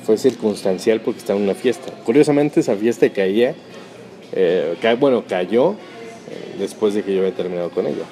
fue 0.03 0.17
circunstancial 0.17 1.01
porque 1.03 1.21
estaba 1.21 1.39
en 1.39 1.45
una 1.45 1.55
fiesta. 1.55 1.93
Curiosamente 2.05 2.59
esa 2.61 2.75
fiesta 2.75 3.09
caía, 3.11 3.55
eh, 4.33 4.75
ca- 4.83 4.95
bueno, 4.97 5.23
cayó 5.29 5.73
eh, 6.31 6.57
después 6.59 6.95
de 6.95 7.03
que 7.05 7.13
yo 7.15 7.21
había 7.21 7.35
terminado 7.35 7.71
con 7.71 7.87
ella. 7.87 8.05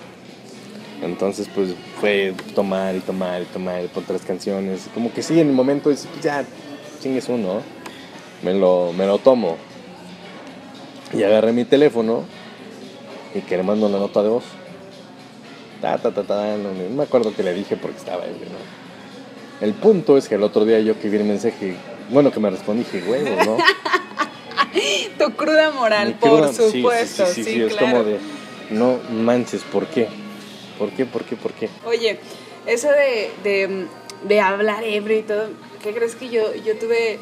Entonces 1.03 1.49
pues 1.55 1.71
fue 2.00 2.35
tomar 2.55 2.95
y 2.97 3.00
tomar 3.00 3.43
y 3.43 3.45
tomar 3.47 3.85
y 3.85 3.88
por 3.88 4.03
otras 4.03 4.23
canciones. 4.23 4.88
Como 4.95 5.12
que 5.12 5.23
sí, 5.23 5.38
en 5.41 5.49
el 5.49 5.53
momento 5.55 5.91
dices, 5.91 6.09
pues 6.11 6.25
ya, 6.25 6.45
chingues 7.03 7.29
uno, 7.29 7.61
me 8.43 8.55
lo, 8.55 8.93
me 8.93 9.07
lo 9.07 9.19
tomo. 9.19 9.57
Y 11.12 11.23
agarré 11.23 11.53
mi 11.53 11.65
teléfono 11.65 12.25
y 13.35 13.41
que 13.41 13.57
le 13.57 13.62
mando 13.62 13.87
una 13.87 13.99
nota 13.99 14.23
de 14.23 14.29
voz. 14.31 14.45
Ta, 15.81 15.99
ta, 15.99 16.11
ta, 16.12 16.23
ta, 16.23 16.57
no, 16.57 16.73
no 16.73 16.97
me 16.97 17.03
acuerdo 17.03 17.35
que 17.35 17.43
le 17.43 17.53
dije 17.53 17.76
porque 17.76 17.99
estaba 17.99 18.25
ebrio, 18.25 18.47
¿no? 18.47 19.65
El 19.67 19.75
punto 19.75 20.17
es 20.17 20.29
que 20.29 20.35
el 20.35 20.43
otro 20.43 20.65
día 20.65 20.81
yo 20.81 20.99
que 20.99 21.09
vi 21.09 21.19
el 21.19 21.25
mensaje, 21.25 21.76
bueno, 22.11 22.31
que 22.33 22.41
me 22.41 22.50
respondí, 22.50 22.85
dije, 22.91 23.09
huevo, 23.09 23.37
¿no? 23.45 23.57
Tu 25.19 25.33
cruda 25.35 25.71
moral, 25.71 26.15
por 26.21 26.31
cruda- 26.31 26.53
sí, 26.53 26.62
sí, 26.71 26.73
supuesto. 26.79 27.26
Sí, 27.26 27.35
sí, 27.35 27.45
sí, 27.45 27.50
sí, 27.53 27.62
es 27.62 27.73
claro. 27.75 27.87
como 27.93 28.05
de, 28.05 28.19
no 28.71 28.99
manches, 29.11 29.62
¿por 29.62 29.87
qué? 29.87 30.09
¿Por 30.78 30.90
qué, 30.90 31.06
por 31.06 31.25
qué, 31.25 31.37
por 31.37 31.52
qué? 31.52 31.68
Oye, 31.85 32.18
eso 32.66 32.88
de, 32.88 33.30
de, 33.42 33.87
de 34.26 34.40
hablar 34.40 34.85
ebrio 34.85 35.18
y 35.18 35.23
todo, 35.23 35.49
¿qué 35.83 35.92
crees 35.92 36.14
que 36.14 36.28
yo, 36.28 36.54
yo 36.54 36.76
tuve? 36.76 37.18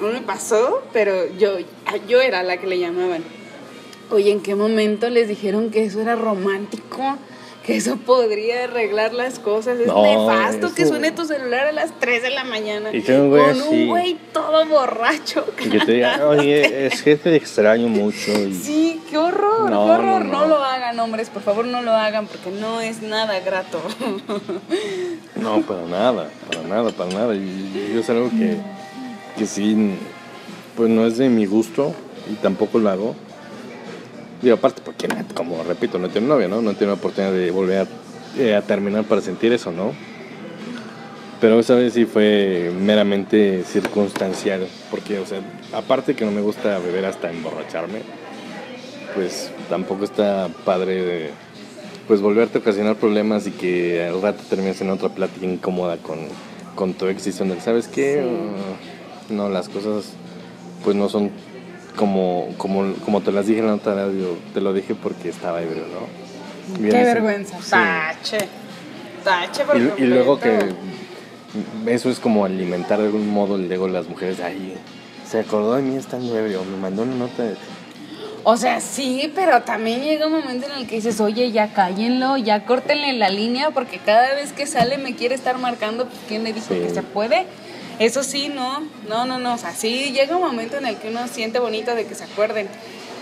No 0.00 0.08
me 0.08 0.20
pasó, 0.22 0.82
pero 0.92 1.30
yo, 1.38 1.58
yo 2.08 2.20
era 2.20 2.42
la 2.42 2.56
que 2.56 2.66
le 2.66 2.78
llamaban. 2.78 3.22
Oye, 4.10 4.32
¿en 4.32 4.40
qué 4.40 4.54
momento 4.54 5.08
les 5.08 5.28
dijeron 5.28 5.70
que 5.70 5.84
eso 5.84 6.00
era 6.00 6.16
romántico? 6.16 7.18
Que 7.64 7.76
eso 7.76 7.98
podría 7.98 8.64
arreglar 8.64 9.12
las 9.12 9.38
cosas. 9.38 9.78
Es 9.78 9.86
No, 9.86 10.02
nefasto 10.02 10.74
que 10.74 10.86
suene 10.86 11.12
tu 11.12 11.26
celular 11.26 11.66
a 11.66 11.72
las 11.72 11.92
3 12.00 12.22
de 12.22 12.30
la 12.30 12.42
mañana. 12.42 12.90
Y 12.92 13.02
que 13.02 13.12
un 13.12 13.28
güey 13.28 13.44
con 13.44 13.62
un 13.62 13.86
güey 13.88 14.16
todo 14.32 14.66
borracho. 14.66 15.44
Y 15.60 15.68
que 15.68 15.78
te 15.80 15.92
diga, 15.92 16.26
oye, 16.26 16.86
es 16.86 17.02
que 17.02 17.16
te 17.16 17.36
extraño 17.36 17.86
mucho. 17.86 18.32
Y... 18.32 18.54
Sí, 18.54 18.89
qué 19.10 19.18
horror, 19.18 19.70
No, 19.70 19.84
qué 19.86 19.90
horror. 19.92 20.24
no, 20.24 20.32
No, 20.32 20.40
no. 20.42 20.46
lo 20.46 20.64
hagan, 20.64 20.98
hombres, 21.00 21.28
por 21.30 21.42
favor, 21.42 21.64
no 21.66 21.82
lo 21.82 21.92
hagan 21.92 22.26
porque 22.26 22.50
no 22.50 22.80
es 22.80 23.02
nada 23.02 23.40
grato. 23.40 23.80
No, 25.36 25.62
para 25.62 25.82
nada, 25.86 26.28
para 26.50 26.62
nada, 26.68 26.90
para 26.90 27.10
nada. 27.12 27.34
Y 27.34 27.90
yo 27.94 28.00
es 28.00 28.10
algo 28.10 28.28
que, 28.30 28.58
que 29.38 29.46
sí, 29.46 29.94
pues 30.76 30.90
no 30.90 31.06
es 31.06 31.16
de 31.16 31.28
mi 31.30 31.46
gusto 31.46 31.94
y 32.30 32.34
tampoco 32.34 32.78
lo 32.78 32.90
hago. 32.90 33.16
Y 34.42 34.50
aparte, 34.50 34.82
porque, 34.84 35.08
como 35.34 35.62
repito, 35.62 35.98
no 35.98 36.08
tengo 36.10 36.28
novia, 36.34 36.46
¿no? 36.48 36.60
No 36.60 36.74
tengo 36.74 36.92
la 36.92 36.98
oportunidad 36.98 37.32
de 37.32 37.50
volver 37.50 37.86
a, 37.86 38.40
eh, 38.40 38.54
a 38.54 38.60
terminar 38.62 39.04
para 39.04 39.20
sentir 39.22 39.52
eso, 39.52 39.70
¿no? 39.72 39.92
Pero 41.40 41.58
esa 41.58 41.74
vez 41.74 41.94
sí 41.94 42.04
fue 42.04 42.70
meramente 42.78 43.64
circunstancial, 43.64 44.66
porque, 44.90 45.18
o 45.20 45.26
sea, 45.26 45.40
aparte 45.72 46.14
que 46.14 46.26
no 46.26 46.30
me 46.32 46.42
gusta 46.42 46.78
beber 46.80 47.06
hasta 47.06 47.30
emborracharme, 47.30 48.02
pues 49.14 49.50
tampoco 49.68 50.04
está 50.04 50.48
padre 50.64 51.02
de, 51.02 51.30
pues 52.06 52.20
volverte 52.20 52.58
a 52.58 52.60
ocasionar 52.60 52.96
problemas 52.96 53.46
y 53.46 53.50
que 53.52 54.04
al 54.06 54.20
rato 54.22 54.42
termines 54.48 54.80
en 54.80 54.90
otra 54.90 55.08
plática 55.10 55.46
incómoda 55.46 55.96
con, 55.98 56.18
con 56.74 56.94
tu 56.94 57.06
ex 57.06 57.22
¿sabes 57.62 57.88
qué? 57.88 58.22
Sí. 58.22 58.28
Uh, 59.32 59.34
no, 59.34 59.48
las 59.48 59.68
cosas 59.68 60.12
pues 60.84 60.96
no 60.96 61.08
son 61.08 61.30
como, 61.96 62.48
como, 62.56 62.94
como 63.04 63.20
te 63.20 63.32
las 63.32 63.46
dije 63.46 63.60
en 63.60 63.66
la 63.66 63.74
otra 63.74 63.94
radio, 63.94 64.36
te 64.54 64.60
lo 64.60 64.72
dije 64.72 64.94
porque 64.94 65.28
estaba 65.28 65.60
ebrio, 65.62 65.82
¿no? 65.82 66.74
Qué 66.76 66.82
Viene 66.82 67.02
ese- 67.02 67.14
vergüenza. 67.14 67.56
sí. 67.60 67.70
Tache. 67.70 68.38
Tache 69.24 69.64
por 69.64 69.76
Y, 69.76 69.92
y 69.98 70.06
luego 70.06 70.38
que 70.38 70.58
eso 71.86 72.10
es 72.10 72.18
como 72.20 72.44
alimentar 72.44 72.98
de 73.00 73.06
algún 73.06 73.28
modo 73.28 73.56
el 73.56 73.70
ego 73.70 73.86
de 73.86 73.92
las 73.92 74.08
mujeres. 74.08 74.40
Ay, 74.40 74.74
se 75.28 75.40
acordó 75.40 75.74
de 75.74 75.82
mí 75.82 75.96
estando 75.96 76.36
ebrio, 76.38 76.64
me 76.64 76.76
mandó 76.76 77.02
una 77.02 77.16
nota. 77.16 77.42
de- 77.42 77.56
O 78.42 78.56
sea, 78.56 78.80
sí, 78.80 79.30
pero 79.34 79.62
también 79.62 80.02
llega 80.02 80.26
un 80.26 80.32
momento 80.32 80.66
en 80.66 80.72
el 80.72 80.86
que 80.86 80.96
dices, 80.96 81.20
oye, 81.20 81.50
ya 81.52 81.72
cállenlo, 81.74 82.36
ya 82.38 82.64
córtenle 82.64 83.12
la 83.12 83.28
línea, 83.28 83.70
porque 83.70 83.98
cada 83.98 84.34
vez 84.34 84.52
que 84.52 84.66
sale 84.66 84.96
me 84.98 85.14
quiere 85.14 85.34
estar 85.34 85.58
marcando, 85.58 86.06
pues, 86.06 86.18
¿quién 86.26 86.42
le 86.44 86.52
dijo 86.54 86.66
Sí. 86.68 86.80
que 86.80 86.90
se 86.90 87.02
puede? 87.02 87.46
Eso 87.98 88.22
sí, 88.22 88.48
no, 88.48 88.80
no, 89.10 89.26
no, 89.26 89.38
no, 89.38 89.54
o 89.54 89.58
sea, 89.58 89.72
sí 89.74 90.12
llega 90.14 90.34
un 90.36 90.42
momento 90.42 90.78
en 90.78 90.86
el 90.86 90.96
que 90.96 91.08
uno 91.08 91.28
siente 91.28 91.58
bonito 91.58 91.94
de 91.94 92.06
que 92.06 92.14
se 92.14 92.24
acuerden, 92.24 92.66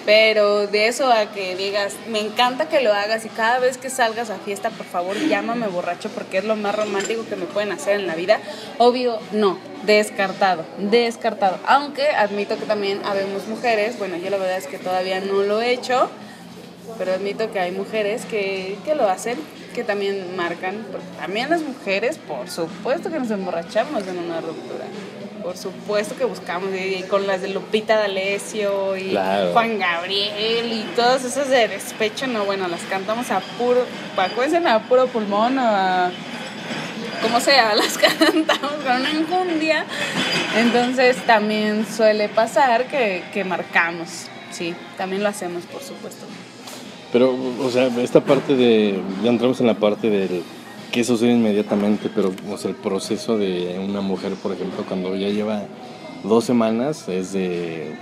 pero 0.08 0.66
de 0.66 0.88
eso 0.88 1.12
a 1.12 1.26
que 1.32 1.54
digas, 1.54 1.94
me 2.08 2.20
encanta 2.20 2.70
que 2.70 2.80
lo 2.80 2.94
hagas 2.94 3.26
y 3.26 3.28
cada 3.28 3.58
vez 3.58 3.76
que 3.76 3.90
salgas 3.90 4.30
a 4.30 4.38
fiesta, 4.38 4.70
por 4.70 4.86
favor, 4.86 5.18
llámame 5.18 5.66
borracho 5.66 6.08
porque 6.08 6.38
es 6.38 6.44
lo 6.44 6.56
más 6.56 6.74
romántico 6.74 7.26
que 7.28 7.36
me 7.36 7.44
pueden 7.44 7.72
hacer 7.72 8.00
en 8.00 8.06
la 8.06 8.14
vida. 8.14 8.40
Obvio, 8.78 9.18
no, 9.32 9.58
descartado, 9.82 10.64
descartado. 10.78 11.58
Aunque 11.66 12.08
admito 12.08 12.56
que 12.56 12.64
también 12.64 13.02
habemos 13.04 13.48
mujeres, 13.48 13.98
bueno, 13.98 14.16
yo 14.16 14.30
la 14.30 14.38
verdad 14.38 14.56
es 14.56 14.66
que 14.66 14.78
todavía 14.78 15.20
no 15.20 15.42
lo 15.42 15.60
he 15.60 15.72
hecho, 15.72 16.08
pero 16.96 17.12
admito 17.12 17.52
que 17.52 17.60
hay 17.60 17.72
mujeres 17.72 18.24
que, 18.24 18.78
que 18.86 18.94
lo 18.94 19.10
hacen, 19.10 19.36
que 19.74 19.84
también 19.84 20.34
marcan, 20.36 20.86
porque 20.90 21.06
también 21.18 21.50
las 21.50 21.60
mujeres, 21.60 22.16
por 22.16 22.48
supuesto 22.48 23.10
que 23.10 23.18
nos 23.18 23.30
emborrachamos 23.30 24.06
en 24.06 24.18
una 24.20 24.40
ruptura. 24.40 24.86
Por 25.48 25.56
supuesto 25.56 26.14
que 26.14 26.26
buscamos, 26.26 26.68
y, 26.74 27.04
con 27.04 27.26
las 27.26 27.40
de 27.40 27.48
Lupita 27.48 27.96
D'Alessio 27.96 28.98
y 28.98 29.12
Claro. 29.12 29.52
Juan 29.54 29.78
Gabriel 29.78 30.70
y 30.70 30.82
todas 30.94 31.24
esas 31.24 31.48
de 31.48 31.68
despecho, 31.68 32.26
no, 32.26 32.44
bueno, 32.44 32.68
las 32.68 32.82
cantamos 32.82 33.30
a 33.30 33.40
puro, 33.56 33.86
acuérdense, 34.14 34.68
a 34.68 34.80
puro 34.80 35.06
pulmón, 35.06 35.58
a 35.58 36.10
como 37.22 37.40
sea, 37.40 37.74
las 37.76 37.96
cantamos 37.96 38.72
con 38.72 38.96
una 38.96 39.10
enjundia. 39.10 39.86
Entonces 40.54 41.16
también 41.24 41.86
suele 41.86 42.28
pasar 42.28 42.86
que, 42.88 43.24
que 43.32 43.42
marcamos, 43.42 44.26
sí, 44.50 44.74
también 44.98 45.22
lo 45.22 45.30
hacemos, 45.30 45.64
por 45.64 45.80
supuesto. 45.82 46.26
Pero, 47.10 47.34
o 47.62 47.70
sea, 47.70 47.86
esta 48.02 48.20
parte 48.20 48.54
de. 48.54 49.00
Ya 49.24 49.30
entramos 49.30 49.58
en 49.60 49.66
la 49.66 49.74
parte 49.74 50.10
del 50.10 50.42
que 50.90 51.04
sucede 51.04 51.32
inmediatamente, 51.32 52.10
pero, 52.14 52.32
el 52.64 52.74
proceso 52.74 53.38
de 53.38 53.78
una 53.78 54.00
mujer, 54.00 54.32
por 54.34 54.52
ejemplo, 54.52 54.84
cuando 54.86 55.14
ya 55.16 55.28
lleva 55.28 55.62
dos 56.24 56.44
semanas, 56.44 57.08
es 57.08 57.32
de. 57.32 57.94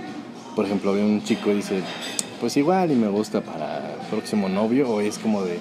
Por 0.55 0.65
ejemplo, 0.65 0.93
ve 0.93 1.03
un 1.03 1.23
chico 1.23 1.51
y 1.51 1.55
dice, 1.55 1.81
pues 2.39 2.57
igual 2.57 2.91
y 2.91 2.95
me 2.95 3.09
gusta 3.09 3.41
para 3.41 3.93
el 3.93 4.07
próximo 4.09 4.49
novio, 4.49 4.89
o 4.89 5.01
es 5.01 5.19
como 5.19 5.43
de. 5.43 5.59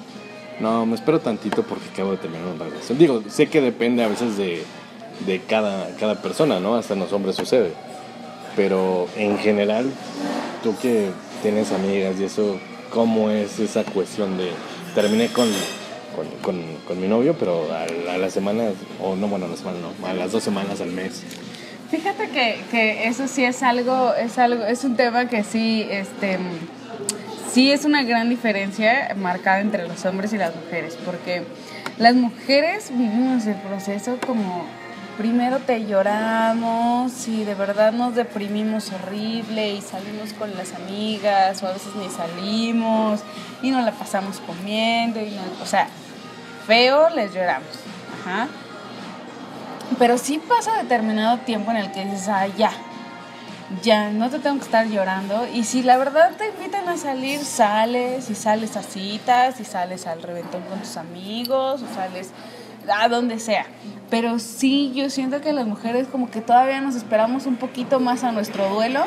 No, 0.60 0.86
me 0.86 0.94
espero 0.94 1.20
tantito 1.20 1.62
porque 1.64 1.84
acabo 1.92 2.12
de 2.12 2.16
terminar 2.16 2.46
una 2.46 2.64
relación. 2.64 2.96
Digo, 2.96 3.22
sé 3.28 3.48
que 3.48 3.60
depende 3.60 4.02
a 4.02 4.08
veces 4.08 4.38
de, 4.38 4.62
de 5.26 5.40
cada, 5.40 5.94
cada 5.96 6.22
persona, 6.22 6.60
¿no? 6.60 6.76
Hasta 6.76 6.94
en 6.94 7.00
los 7.00 7.12
hombres 7.12 7.36
sucede. 7.36 7.72
Pero 8.54 9.06
en 9.16 9.36
general, 9.38 9.90
tú 10.62 10.74
que 10.80 11.10
tienes 11.42 11.72
amigas 11.72 12.14
y 12.18 12.24
eso, 12.24 12.58
¿cómo 12.90 13.28
es 13.28 13.58
esa 13.58 13.84
cuestión 13.84 14.38
de 14.38 14.48
terminé 14.94 15.28
con, 15.28 15.46
con, 16.42 16.60
con, 16.86 17.00
mi 17.00 17.06
novio, 17.06 17.36
pero 17.38 17.68
a, 17.72 17.82
a 18.14 18.18
las 18.18 18.32
semanas, 18.32 18.72
o 19.00 19.14
no, 19.14 19.28
bueno, 19.28 19.46
a 19.46 19.48
la 19.48 19.56
semana 19.56 19.78
no, 19.80 20.06
a 20.06 20.14
las 20.14 20.32
dos 20.32 20.42
semanas 20.42 20.80
al 20.80 20.90
mes? 20.90 21.22
Fíjate 21.90 22.30
que, 22.30 22.58
que 22.70 23.06
eso 23.06 23.28
sí 23.28 23.44
es 23.44 23.62
algo, 23.62 24.12
es 24.14 24.38
algo, 24.38 24.64
es 24.64 24.82
un 24.82 24.96
tema 24.96 25.28
que 25.28 25.44
sí, 25.44 25.86
este, 25.88 26.38
sí 27.52 27.70
es 27.70 27.84
una 27.84 28.02
gran 28.02 28.28
diferencia 28.28 29.14
marcada 29.16 29.60
entre 29.60 29.86
los 29.86 30.04
hombres 30.04 30.32
y 30.32 30.38
las 30.38 30.54
mujeres, 30.56 30.98
porque 31.04 31.44
las 31.98 32.14
mujeres 32.14 32.90
vivimos 32.90 33.46
el 33.46 33.54
proceso 33.56 34.18
como 34.26 34.64
primero 35.16 35.58
te 35.60 35.86
lloramos 35.86 37.26
y 37.28 37.44
de 37.44 37.54
verdad 37.54 37.92
nos 37.92 38.14
deprimimos 38.14 38.92
horrible 38.92 39.74
y 39.74 39.80
salimos 39.80 40.34
con 40.34 40.54
las 40.56 40.74
amigas 40.74 41.62
o 41.62 41.68
a 41.68 41.72
veces 41.72 41.94
ni 41.96 42.08
salimos 42.10 43.20
y 43.62 43.70
nos 43.70 43.84
la 43.84 43.92
pasamos 43.92 44.40
comiendo 44.40 45.20
y 45.20 45.30
no- 45.30 45.62
o 45.62 45.66
sea, 45.66 45.88
feo 46.66 47.08
les 47.10 47.32
lloramos. 47.32 47.68
Ajá. 48.20 48.48
Pero 49.98 50.18
sí 50.18 50.38
pasa 50.38 50.82
determinado 50.82 51.38
tiempo 51.38 51.70
en 51.70 51.78
el 51.78 51.92
que 51.92 52.04
dices, 52.04 52.28
ah, 52.28 52.46
ya, 52.48 52.72
ya, 53.82 54.10
no 54.10 54.30
te 54.30 54.38
tengo 54.38 54.58
que 54.58 54.64
estar 54.64 54.86
llorando. 54.86 55.46
Y 55.52 55.64
si 55.64 55.82
la 55.82 55.96
verdad 55.96 56.32
te 56.36 56.48
invitan 56.48 56.88
a 56.88 56.96
salir, 56.96 57.44
sales 57.44 58.30
y 58.30 58.34
sales 58.34 58.76
a 58.76 58.82
citas 58.82 59.60
y 59.60 59.64
sales 59.64 60.06
al 60.06 60.22
reventón 60.22 60.62
con 60.62 60.80
tus 60.80 60.96
amigos 60.96 61.82
o 61.82 61.94
sales 61.94 62.30
a 62.92 63.08
donde 63.08 63.38
sea. 63.38 63.66
Pero 64.10 64.38
sí, 64.38 64.92
yo 64.94 65.10
siento 65.10 65.40
que 65.40 65.52
las 65.52 65.66
mujeres 65.66 66.06
como 66.08 66.30
que 66.30 66.40
todavía 66.40 66.80
nos 66.80 66.94
esperamos 66.94 67.46
un 67.46 67.56
poquito 67.56 67.98
más 67.98 68.22
a 68.22 68.32
nuestro 68.32 68.68
duelo 68.68 69.04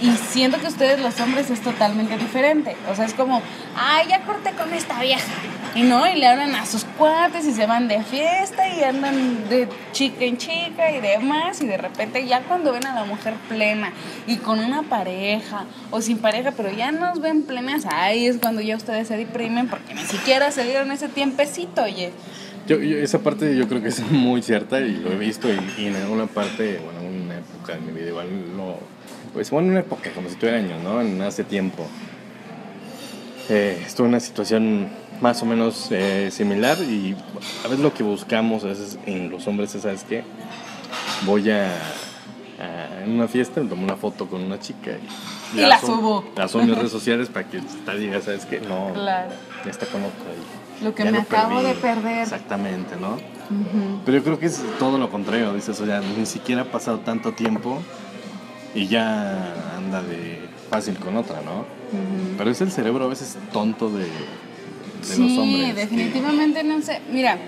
y 0.00 0.10
siento 0.12 0.60
que 0.60 0.66
ustedes 0.66 1.00
los 1.00 1.18
hombres 1.20 1.50
es 1.50 1.62
totalmente 1.62 2.18
diferente. 2.18 2.76
O 2.90 2.94
sea, 2.94 3.06
es 3.06 3.14
como, 3.14 3.40
ay, 3.76 4.08
ya 4.08 4.22
corté 4.22 4.52
con 4.52 4.72
esta 4.74 5.00
vieja. 5.00 5.32
Y 5.76 5.82
no, 5.82 6.08
y 6.08 6.18
le 6.18 6.26
hablan 6.26 6.54
a 6.54 6.64
sus 6.64 6.84
cuates 6.84 7.44
y 7.46 7.52
se 7.52 7.66
van 7.66 7.86
de 7.86 8.02
fiesta 8.02 8.66
y 8.74 8.82
andan 8.82 9.46
de 9.50 9.68
chica 9.92 10.24
en 10.24 10.38
chica 10.38 10.90
y 10.90 11.00
demás. 11.02 11.60
Y 11.60 11.66
de 11.66 11.76
repente 11.76 12.26
ya 12.26 12.40
cuando 12.44 12.72
ven 12.72 12.86
a 12.86 12.94
la 12.94 13.04
mujer 13.04 13.34
plena 13.48 13.92
y 14.26 14.36
con 14.36 14.58
una 14.58 14.82
pareja 14.84 15.66
o 15.90 16.00
sin 16.00 16.16
pareja, 16.16 16.52
pero 16.56 16.72
ya 16.72 16.92
nos 16.92 17.20
ven 17.20 17.42
plenas, 17.42 17.84
ahí 17.92 18.26
es 18.26 18.38
cuando 18.38 18.62
ya 18.62 18.74
ustedes 18.76 19.06
se 19.08 19.18
deprimen 19.18 19.68
porque 19.68 19.92
ni 19.94 20.00
siquiera 20.02 20.50
se 20.50 20.64
dieron 20.64 20.90
ese 20.92 21.08
tiempecito, 21.08 21.82
oye. 21.82 22.10
Yo, 22.66 22.78
yo- 22.80 22.96
esa 22.96 23.18
parte 23.18 23.54
yo 23.54 23.68
creo 23.68 23.82
que 23.82 23.90
es 23.90 24.00
muy 24.10 24.40
cierta 24.42 24.80
y 24.80 24.92
lo 24.96 25.12
he 25.12 25.16
visto 25.18 25.46
y, 25.52 25.60
y 25.82 25.86
en 25.88 25.96
alguna 25.96 26.26
parte, 26.26 26.80
bueno, 26.82 27.00
en 27.00 27.22
una 27.26 27.34
época 27.36 27.74
de 27.74 27.80
mi 27.80 27.92
vida 27.92 28.08
igual 28.08 28.28
lo... 28.56 28.78
Pues 29.34 29.50
bueno, 29.50 29.66
en 29.66 29.72
una 29.72 29.80
época, 29.80 30.10
como 30.14 30.30
si 30.30 30.36
tuviera 30.36 30.56
años, 30.58 30.82
¿no? 30.82 31.02
En 31.02 31.20
hace 31.20 31.44
tiempo. 31.44 31.86
Eh, 33.48 33.80
estuve 33.86 34.06
en 34.06 34.14
una 34.14 34.20
situación 34.20 34.88
más 35.20 35.42
o 35.42 35.46
menos 35.46 35.88
eh, 35.90 36.30
similar 36.30 36.78
y 36.80 37.14
a 37.64 37.68
veces 37.68 37.80
lo 37.80 37.92
que 37.94 38.02
buscamos 38.02 38.64
a 38.64 38.68
veces 38.68 38.98
en 39.06 39.30
los 39.30 39.46
hombres 39.46 39.74
es, 39.74 39.82
¿sabes 39.82 40.04
qué? 40.04 40.24
Voy 41.24 41.50
a, 41.50 41.66
a- 42.60 43.02
en 43.04 43.12
una 43.12 43.28
fiesta, 43.28 43.60
me 43.60 43.68
tomo 43.68 43.84
una 43.84 43.96
foto 43.96 44.26
con 44.28 44.42
una 44.42 44.58
chica 44.58 44.92
y, 45.54 45.58
Y 45.58 45.62
la 45.62 45.78
subo. 45.80 46.24
La 46.36 46.48
subo 46.48 46.62
en 46.62 46.68
mis 46.70 46.76
redes 46.78 46.92
sociales 46.92 47.28
para 47.28 47.48
que 47.48 47.60
tal 47.84 48.00
diga, 48.00 48.20
¿sabes 48.20 48.44
qué? 48.46 48.60
No, 48.60 48.92
Claro. 48.92 49.30
ya 49.64 49.70
está 49.70 49.86
con 49.86 50.02
otro 50.02 50.24
ahí. 50.30 50.84
Lo 50.84 50.94
que 50.94 51.04
me 51.04 51.12
lo 51.12 51.20
acabo 51.20 51.54
perdí. 51.56 51.68
de 51.68 51.74
perder. 51.74 52.22
Exactamente, 52.22 52.96
¿no? 53.00 53.16
Pero 54.04 54.18
yo 54.18 54.24
creo 54.24 54.38
que 54.38 54.46
es 54.46 54.60
todo 54.78 54.98
lo 54.98 55.08
contrario, 55.08 55.54
dices, 55.54 55.80
o 55.80 55.86
sea, 55.86 56.00
ni 56.00 56.26
siquiera 56.26 56.62
ha 56.62 56.64
pasado 56.66 56.98
tanto 56.98 57.32
tiempo 57.32 57.78
y 58.74 58.86
ya 58.88 59.54
anda 59.78 60.02
de 60.02 60.46
fácil 60.68 60.96
con 60.98 61.16
otra, 61.16 61.40
¿no? 61.42 61.64
Pero 62.36 62.50
es 62.50 62.60
el 62.60 62.70
cerebro 62.72 63.04
a 63.04 63.08
veces 63.08 63.38
tonto 63.52 63.88
de, 63.88 64.04
de 65.08 65.14
Sí, 65.14 65.22
los 65.36 65.38
hombres. 65.38 65.66
que- 65.74 65.80
definitivamente 65.80 66.64
no 66.64 66.82
sé. 66.82 67.00
Mira, 67.12 67.38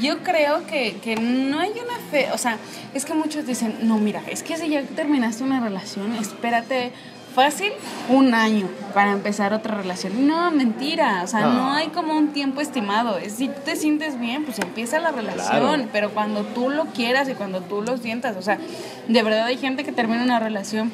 yo 0.00 0.18
creo 0.22 0.66
que, 0.66 0.96
que 1.02 1.16
no 1.16 1.58
hay 1.58 1.70
una 1.70 1.98
fe, 2.10 2.28
o 2.32 2.38
sea, 2.38 2.58
es 2.94 3.04
que 3.04 3.14
muchos 3.14 3.46
dicen, 3.46 3.74
no, 3.82 3.98
mira, 3.98 4.22
es 4.28 4.42
que 4.42 4.56
si 4.56 4.68
ya 4.68 4.82
terminaste 4.82 5.42
una 5.42 5.60
relación, 5.60 6.14
espérate 6.14 6.92
fácil 7.34 7.70
un 8.08 8.34
año 8.34 8.68
para 8.92 9.12
empezar 9.12 9.52
otra 9.52 9.76
relación. 9.76 10.26
No, 10.26 10.50
mentira, 10.50 11.22
o 11.22 11.26
sea, 11.28 11.40
No. 11.42 11.52
no, 11.54 11.72
hay 11.72 11.88
como 11.88 12.16
un 12.16 12.32
tiempo 12.32 12.60
estimado. 12.60 13.18
Es, 13.18 13.34
si 13.34 13.46
tú 13.48 13.60
te 13.64 13.76
sientes 13.76 14.18
bien, 14.18 14.44
pues 14.44 14.58
empieza 14.58 14.98
la 14.98 15.12
relación, 15.12 15.60
Claro. 15.76 15.88
pero 15.92 16.10
cuando 16.10 16.42
tú 16.42 16.70
lo 16.70 16.86
quieras 16.86 17.28
y 17.28 17.34
cuando 17.34 17.60
tú 17.60 17.82
lo 17.82 17.96
sientas, 17.98 18.36
o 18.36 18.42
sea, 18.42 18.58
de 19.06 19.22
verdad 19.22 19.46
hay 19.46 19.56
gente 19.58 19.84
que 19.84 19.92
termina 19.92 20.24
una 20.24 20.40
relación 20.40 20.90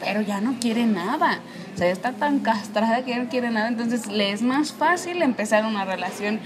pero 0.00 0.20
ya 0.20 0.40
no 0.40 0.56
quiere 0.60 0.86
nada. 0.86 1.40
O 1.74 1.78
sea, 1.78 1.86
ya 1.88 1.92
está 1.92 2.12
tan 2.12 2.38
castrada 2.40 3.04
que 3.04 3.10
ya 3.12 3.18
no 3.22 3.28
quiere 3.28 3.50
nada. 3.50 3.68
Entonces 3.68 4.06
le 4.06 4.32
es 4.32 4.42
más 4.42 4.72
fácil 4.72 5.22
empezar 5.22 5.64
una 5.66 5.84
relación 5.84 6.40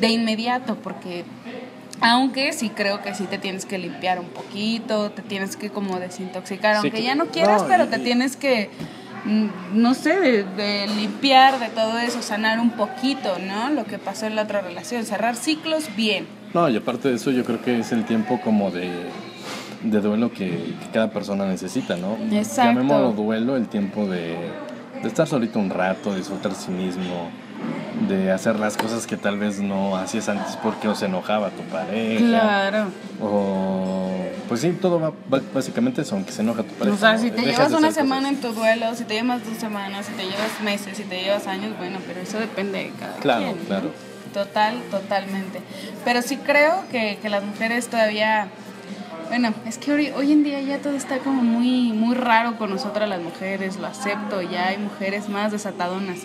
de 0.00 0.08
inmediato 0.08 0.76
porque 0.76 1.24
aunque 2.00 2.52
sí 2.52 2.70
creo 2.70 3.02
que 3.02 3.14
sí 3.14 3.24
te 3.24 3.38
tienes 3.38 3.64
que 3.66 3.78
limpiar 3.78 4.20
un 4.20 4.28
poquito, 4.28 5.10
te 5.10 5.22
tienes 5.22 5.56
que 5.56 5.70
como 5.70 5.98
desintoxicar, 5.98 6.74
Sí, 6.76 6.80
aunque 6.82 6.98
que- 6.98 7.02
ya 7.02 7.14
no 7.16 7.26
quieras, 7.26 7.62
no, 7.62 7.68
pero 7.68 7.84
y- 7.84 7.88
te 7.88 7.98
tienes 7.98 8.36
que, 8.36 8.70
mm, 9.24 9.46
no 9.74 9.94
sé, 9.94 10.20
de, 10.20 10.44
de 10.44 10.86
limpiar 10.86 11.58
de 11.58 11.68
todo 11.70 11.98
eso, 11.98 12.22
sanar 12.22 12.60
un 12.60 12.70
poquito, 12.70 13.38
¿no? 13.40 13.70
Lo 13.70 13.84
que 13.84 13.98
pasó 13.98 14.26
en 14.26 14.36
la 14.36 14.42
otra 14.42 14.60
relación, 14.60 15.04
cerrar 15.04 15.34
ciclos 15.34 15.88
bien. 15.96 16.26
No, 16.54 16.68
y 16.68 16.76
aparte 16.76 17.08
de 17.08 17.16
eso 17.16 17.32
yo 17.32 17.44
creo 17.44 17.60
que 17.62 17.80
es 17.80 17.90
el 17.90 18.04
tiempo 18.04 18.40
como 18.42 18.70
de, 18.70 18.88
de 19.82 20.00
duelo 20.00 20.32
que, 20.32 20.48
que 20.48 20.88
cada 20.92 21.10
persona 21.10 21.44
necesita, 21.46 21.96
¿no? 21.96 22.16
Exacto. 22.32 22.72
Llamémoslo 22.72 23.12
duelo, 23.12 23.56
el 23.56 23.68
tiempo 23.68 24.06
de, 24.06 24.36
de 25.02 25.08
estar 25.08 25.26
solito 25.26 25.58
un 25.58 25.70
rato, 25.70 26.14
disfrutar 26.14 26.54
sí 26.54 26.70
mismo, 26.70 27.30
de 28.08 28.30
hacer 28.32 28.58
las 28.58 28.76
cosas 28.76 29.06
que 29.06 29.16
tal 29.16 29.38
vez 29.38 29.60
no 29.60 29.96
hacías 29.96 30.28
antes 30.28 30.56
porque 30.56 30.88
o 30.88 30.94
se 30.94 31.06
enojaba 31.06 31.50
tu 31.50 31.62
pareja. 31.64 32.18
Claro. 32.24 32.86
O 33.20 34.08
pues 34.48 34.62
sí, 34.62 34.70
todo 34.80 34.98
va, 34.98 35.10
va- 35.32 35.42
básicamente 35.52 36.00
eso, 36.02 36.14
aunque 36.14 36.32
se 36.32 36.40
enoja 36.42 36.62
tu 36.62 36.72
pareja. 36.74 36.96
O 36.96 36.98
sea, 36.98 37.18
si 37.18 37.30
te 37.30 37.42
llevas 37.42 37.70
de 37.70 37.76
una 37.76 37.90
semana 37.92 38.28
cosas. 38.30 38.44
en 38.44 38.50
tu 38.54 38.58
duelo, 38.58 38.94
si 38.94 39.04
te 39.04 39.14
llevas 39.14 39.44
dos 39.44 39.58
semanas, 39.58 40.06
si 40.06 40.12
te 40.12 40.22
llevas 40.22 40.60
meses, 40.64 40.96
si 40.96 41.02
te 41.04 41.20
llevas 41.22 41.46
años, 41.46 41.76
bueno, 41.76 41.98
pero 42.06 42.20
eso 42.20 42.38
depende 42.38 42.78
de 42.84 42.90
cada 42.98 43.16
Claro, 43.16 43.44
quien. 43.44 43.58
¿no? 43.58 43.64
claro. 43.64 43.90
Total, 44.32 44.76
totalmente. 44.90 45.60
Pero 46.04 46.22
sí 46.22 46.36
creo 46.38 46.84
que, 46.90 47.18
que 47.20 47.28
las 47.28 47.44
mujeres 47.44 47.88
todavía... 47.88 48.48
Bueno, 49.28 49.52
es 49.66 49.76
que 49.76 49.92
hoy, 49.92 50.10
hoy 50.16 50.32
en 50.32 50.42
día 50.42 50.60
ya 50.62 50.78
todo 50.78 50.94
está 50.94 51.18
como 51.18 51.42
muy, 51.42 51.92
muy 51.92 52.14
raro 52.14 52.56
con 52.56 52.70
nosotras 52.70 53.08
las 53.08 53.20
mujeres, 53.20 53.76
lo 53.76 53.86
acepto, 53.86 54.40
ya 54.40 54.68
hay 54.68 54.78
mujeres 54.78 55.28
más 55.28 55.52
desatadonas. 55.52 56.20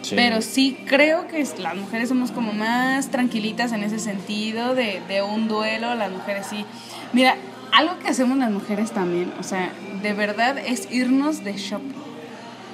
Sí. 0.00 0.14
Pero 0.14 0.40
sí 0.40 0.78
creo 0.86 1.28
que 1.28 1.46
las 1.58 1.76
mujeres 1.76 2.08
somos 2.08 2.30
como 2.30 2.52
más 2.52 3.10
tranquilitas 3.10 3.72
en 3.72 3.82
ese 3.82 3.98
sentido 3.98 4.74
de, 4.74 5.02
de 5.06 5.20
un 5.20 5.48
duelo, 5.48 5.94
las 5.94 6.10
mujeres 6.10 6.46
sí. 6.48 6.64
Mira, 7.12 7.36
algo 7.72 7.98
que 7.98 8.08
hacemos 8.08 8.38
las 8.38 8.50
mujeres 8.50 8.90
también, 8.92 9.32
o 9.38 9.42
sea, 9.42 9.70
de 10.02 10.14
verdad 10.14 10.56
es 10.58 10.90
irnos 10.90 11.44
de 11.44 11.54
shopping. 11.58 11.94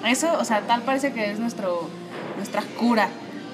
Eso, 0.07 0.33
o 0.39 0.45
sea, 0.45 0.61
tal 0.61 0.83
parece 0.83 1.13
que 1.13 1.31
es 1.31 1.41
nuestro, 1.41 1.89
nuestra 2.37 2.63
cura, 2.79 3.09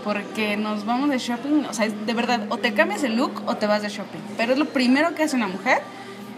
porque 0.05 0.59
nos 0.59 0.85
vamos 0.85 1.09
de 1.09 1.19
shopping, 1.19 1.64
o 1.69 1.73
sea, 1.73 1.87
es 1.87 2.07
de 2.07 2.12
verdad, 2.12 2.43
o 2.51 2.59
te 2.59 2.75
cambias 2.75 3.03
el 3.03 3.17
look 3.17 3.43
o 3.47 3.57
te 3.57 3.67
vas 3.67 3.81
de 3.81 3.88
shopping, 3.88 4.21
pero 4.37 4.53
es 4.53 4.59
lo 4.59 4.67
primero 4.67 5.14
que 5.14 5.23
hace 5.23 5.37
una 5.37 5.49
mujer 5.49 5.81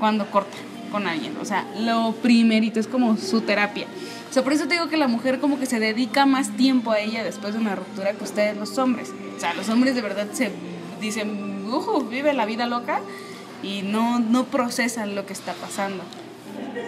cuando 0.01 0.29
corta 0.31 0.57
con 0.91 1.07
alguien, 1.07 1.37
o 1.41 1.45
sea, 1.45 1.65
lo 1.79 2.13
primerito, 2.21 2.81
es 2.81 2.89
como 2.89 3.17
su 3.17 3.43
terapia. 3.43 3.87
O 4.29 4.33
sea, 4.33 4.43
por 4.43 4.53
eso 4.53 4.67
te 4.67 4.75
digo 4.75 4.89
que 4.89 4.97
la 4.97 5.09
mujer 5.09 5.39
como 5.39 5.59
que 5.59 5.67
se 5.67 5.79
dedica 5.79 6.27
más 6.27 6.57
tiempo 6.57 6.91
a 6.91 7.01
ella 7.01 7.23
después 7.23 7.55
de 7.55 7.61
una 7.61 7.77
ruptura 7.77 8.13
que 8.13 8.25
ustedes 8.25 8.57
los 8.57 8.77
hombres. 8.79 9.13
O 9.37 9.41
sea, 9.41 9.55
los 9.55 9.69
hombres 9.69 9.95
de 9.95 10.03
verdad 10.03 10.27
se 10.33 10.51
dicen, 11.01 11.67
ujú, 11.69 12.05
vive 12.05 12.33
la 12.33 12.47
vida 12.47 12.67
loca 12.67 13.01
y 13.63 13.83
no, 13.83 14.19
no 14.19 14.45
procesan 14.47 15.15
lo 15.15 15.27
que 15.27 15.33
está 15.33 15.53
pasando. 15.55 16.03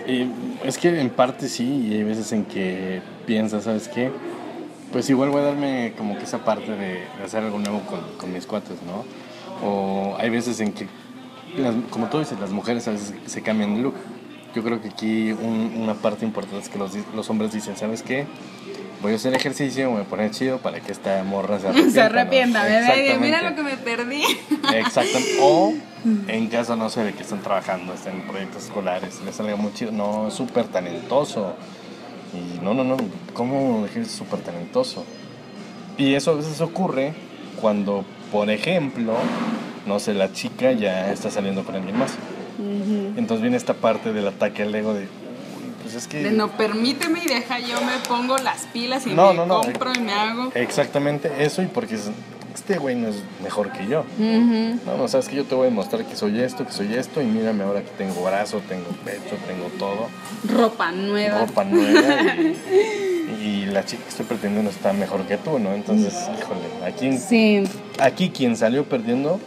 Y 0.06 0.26
es 0.64 0.78
que 0.78 1.00
en 1.00 1.10
parte 1.10 1.48
sí, 1.48 1.88
y 1.88 1.94
hay 1.94 2.04
veces 2.04 2.32
en 2.32 2.44
que 2.44 3.02
piensas, 3.26 3.64
¿sabes 3.64 3.88
qué? 3.88 4.10
Pues 4.92 5.08
igual 5.10 5.30
voy 5.30 5.40
a 5.40 5.44
darme 5.44 5.94
como 5.96 6.16
que 6.18 6.24
esa 6.24 6.44
parte 6.44 6.72
de 6.72 7.04
hacer 7.24 7.42
algo 7.42 7.58
nuevo 7.58 7.80
con, 7.80 8.00
con 8.18 8.32
mis 8.32 8.46
cuates, 8.46 8.78
¿no? 8.82 9.04
O 9.66 10.16
hay 10.18 10.30
veces 10.30 10.60
en 10.60 10.72
que, 10.72 10.86
las- 11.56 11.74
como 11.90 12.08
tú 12.08 12.18
dices, 12.18 12.38
las 12.40 12.50
mujeres 12.50 12.86
a 12.88 12.92
veces 12.92 13.14
se 13.26 13.42
cambian 13.42 13.74
de 13.76 13.82
look. 13.82 13.94
Yo 14.54 14.62
creo 14.62 14.80
que 14.82 14.88
aquí 14.88 15.32
un- 15.32 15.72
una 15.76 15.94
parte 15.94 16.24
importante 16.24 16.58
es 16.64 16.68
que 16.68 16.78
los, 16.78 16.92
los 17.14 17.28
hombres 17.30 17.52
dicen, 17.52 17.76
¿sabes 17.76 18.02
qué? 18.02 18.26
Voy 19.00 19.12
a 19.12 19.16
hacer 19.16 19.34
ejercicio, 19.34 19.86
me 19.88 19.96
voy 19.96 20.02
a 20.02 20.08
poner 20.08 20.30
chido 20.30 20.58
para 20.58 20.78
que 20.80 20.92
esta 20.92 21.24
morra 21.24 21.58
se 21.58 21.66
arrepienta. 21.68 21.90
Se 21.94 22.00
arrepienta, 22.02 22.62
bebé, 22.64 23.16
mira 23.20 23.38
Exactamente. 23.40 23.42
lo 23.50 23.56
que 23.56 23.62
me 23.62 23.76
perdí. 23.76 24.22
Exacto. 24.74 25.18
O 25.40 25.74
en 26.28 26.46
caso, 26.48 26.76
no 26.76 26.88
sé, 26.90 27.02
de 27.02 27.12
que 27.12 27.22
están 27.22 27.40
trabajando, 27.42 27.94
están 27.94 28.14
en 28.14 28.22
proyectos 28.22 28.64
escolares, 28.66 29.20
les 29.24 29.34
salga 29.34 29.56
muy 29.56 29.72
chido. 29.72 29.90
No, 29.92 30.28
es 30.28 30.34
súper 30.34 30.66
talentoso. 30.66 31.54
Y 32.32 32.62
no, 32.64 32.74
no, 32.74 32.84
no, 32.84 32.96
¿cómo 33.34 33.82
dejé 33.84 34.04
súper 34.04 34.40
talentoso? 34.40 35.04
Y 35.98 36.14
eso 36.14 36.30
a 36.30 36.34
veces 36.34 36.60
ocurre 36.60 37.12
cuando, 37.60 38.04
por 38.30 38.50
ejemplo, 38.50 39.14
no 39.86 39.98
sé, 39.98 40.14
la 40.14 40.32
chica 40.32 40.72
ya 40.72 41.12
está 41.12 41.30
saliendo 41.30 41.64
con 41.64 41.74
alguien 41.74 41.98
más. 41.98 42.12
Entonces 43.16 43.42
viene 43.42 43.56
esta 43.56 43.74
parte 43.74 44.12
del 44.12 44.28
ataque 44.28 44.62
al 44.62 44.74
ego 44.74 44.94
de, 44.94 45.08
pues 45.82 45.94
es 45.94 46.06
que... 46.06 46.22
De 46.22 46.30
no 46.30 46.48
permíteme 46.56 47.20
y 47.24 47.26
deja 47.28 47.58
yo 47.58 47.80
me 47.80 47.96
pongo 48.08 48.36
las 48.38 48.66
pilas 48.66 49.06
y 49.06 49.10
No, 49.14 49.28
me 49.30 49.34
no, 49.38 49.46
no. 49.46 49.60
compro 49.62 49.92
y 49.94 50.00
me 50.00 50.12
hago. 50.12 50.52
Exactamente 50.54 51.30
eso 51.40 51.62
y 51.62 51.66
porque 51.66 51.94
es- 51.96 52.10
este 52.54 52.76
güey 52.78 52.94
no 52.94 53.08
es 53.08 53.16
mejor 53.42 53.72
que 53.72 53.86
yo. 53.88 54.04
No, 54.18 54.96
no, 54.98 55.08
sabes 55.08 55.28
que 55.28 55.36
yo 55.36 55.44
te 55.44 55.54
voy 55.54 55.66
a 55.66 55.70
demostrar 55.70 56.04
que 56.04 56.14
soy 56.14 56.38
esto, 56.40 56.64
que 56.66 56.72
soy 56.72 56.94
esto, 56.94 57.20
y 57.22 57.24
mírame 57.24 57.64
ahora 57.64 57.80
que 57.82 57.90
tengo 57.98 58.22
brazo, 58.22 58.60
tengo 58.68 58.86
pecho, 59.04 59.36
tengo 59.48 59.66
todo, 59.78 60.08
Ropa 60.48 60.92
nueva. 60.92 61.40
ropa 61.46 61.64
nueva, 61.64 62.34
y, 62.36 63.44
y 63.44 63.66
la 63.66 63.84
chica 63.84 64.02
que 64.04 64.08
estoy 64.10 64.26
pretendiendo 64.26 64.70
está 64.70 64.92
mejor 64.92 65.22
que 65.26 65.38
tú, 65.38 65.58
¿no? 65.58 65.72
Entonces, 65.72 66.12
híjole, 66.38 66.86
aquí, 66.86 67.16
Sí, 67.18 67.64
aquí 67.98 68.28
quien 68.30 68.56
salió 68.56 68.84
perdiendo 68.84 69.40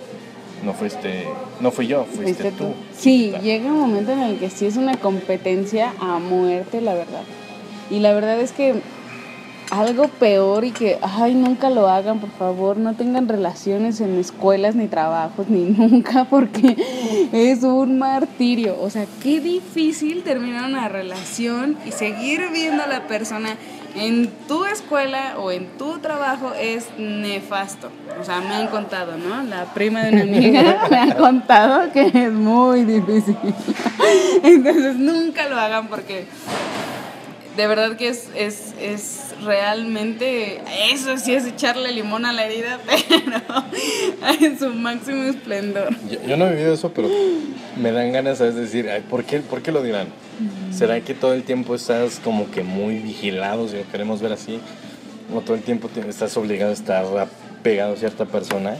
no 0.63 0.73
fuiste, 0.73 1.25
no 1.59 1.71
fui 1.71 1.87
yo, 1.87 2.05
fuiste, 2.05 2.23
fuiste 2.23 2.51
tú. 2.51 2.65
tú. 2.65 2.73
Sí, 2.97 3.33
llega 3.41 3.71
un 3.71 3.79
momento 3.79 4.11
en 4.11 4.21
el 4.21 4.37
que 4.37 4.49
sí 4.49 4.65
es 4.65 4.77
una 4.77 4.97
competencia 4.97 5.93
a 5.99 6.19
muerte, 6.19 6.81
la 6.81 6.93
verdad. 6.93 7.23
Y 7.89 7.99
la 7.99 8.13
verdad 8.13 8.39
es 8.39 8.51
que 8.51 8.81
algo 9.71 10.07
peor 10.07 10.63
y 10.63 10.71
que, 10.71 10.97
ay, 11.01 11.33
nunca 11.33 11.69
lo 11.69 11.87
hagan, 11.87 12.19
por 12.19 12.29
favor, 12.31 12.77
no 12.77 12.95
tengan 12.95 13.27
relaciones 13.27 13.99
en 14.01 14.17
escuelas 14.19 14.75
ni 14.75 14.87
trabajos 14.87 15.49
ni 15.49 15.63
nunca, 15.77 16.25
porque 16.25 16.75
es 17.31 17.63
un 17.63 17.97
martirio. 17.97 18.77
O 18.81 18.89
sea, 18.89 19.05
qué 19.21 19.39
difícil 19.39 20.23
terminar 20.23 20.69
una 20.69 20.87
relación 20.87 21.77
y 21.85 21.91
seguir 21.91 22.49
viendo 22.51 22.83
a 22.83 22.87
la 22.87 23.07
persona 23.07 23.57
en 23.95 24.29
tu 24.47 24.65
escuela 24.65 25.35
o 25.37 25.51
en 25.51 25.67
tu 25.77 25.99
trabajo 25.99 26.53
es 26.59 26.87
nefasto. 26.97 27.89
O 28.19 28.23
sea, 28.23 28.41
me 28.41 28.55
han 28.55 28.67
contado, 28.67 29.17
¿no? 29.17 29.43
La 29.43 29.65
prima 29.73 30.03
de 30.03 30.13
una 30.13 30.21
amiga 30.23 30.87
me 30.89 30.97
ha 30.97 31.15
contado 31.15 31.91
que 31.91 32.07
es 32.07 32.31
muy 32.31 32.83
difícil. 32.83 33.37
Entonces, 34.43 34.95
nunca 34.95 35.47
lo 35.49 35.57
hagan 35.57 35.87
porque 35.87 36.25
de 37.57 37.67
verdad 37.67 37.95
que 37.97 38.09
es, 38.09 38.27
es, 38.35 38.73
es 38.81 39.21
realmente, 39.43 40.61
eso 40.91 41.17
sí 41.17 41.33
es 41.33 41.45
echarle 41.45 41.91
limón 41.91 42.25
a 42.25 42.33
la 42.33 42.45
herida, 42.45 42.79
pero 42.85 43.41
en 44.41 44.59
su 44.59 44.69
máximo 44.73 45.23
esplendor. 45.23 45.89
Yo, 46.09 46.19
yo 46.27 46.37
no 46.37 46.47
he 46.47 46.51
vivido 46.51 46.73
eso, 46.73 46.91
pero 46.93 47.09
me 47.77 47.91
dan 47.91 48.11
ganas 48.11 48.39
de 48.39 48.51
decir, 48.51 48.89
ay, 48.89 49.03
¿por 49.09 49.23
qué, 49.23 49.39
¿por 49.39 49.61
qué 49.61 49.71
lo 49.71 49.81
dirán? 49.83 50.07
¿Será 50.71 50.99
que 51.01 51.13
todo 51.13 51.33
el 51.33 51.43
tiempo 51.43 51.75
estás 51.75 52.19
como 52.23 52.51
que 52.51 52.61
muy 52.63 52.99
vigilado, 52.99 53.67
si 53.69 53.77
lo 53.77 53.89
queremos 53.89 54.21
ver 54.21 54.33
así? 54.33 54.59
¿O 55.33 55.41
todo 55.41 55.55
el 55.55 55.61
tiempo 55.63 55.87
te- 55.87 56.07
estás 56.09 56.35
obligado 56.37 56.71
a 56.71 56.73
estar 56.73 57.05
pegado 57.63 57.93
a 57.93 57.97
cierta 57.97 58.25
persona? 58.25 58.75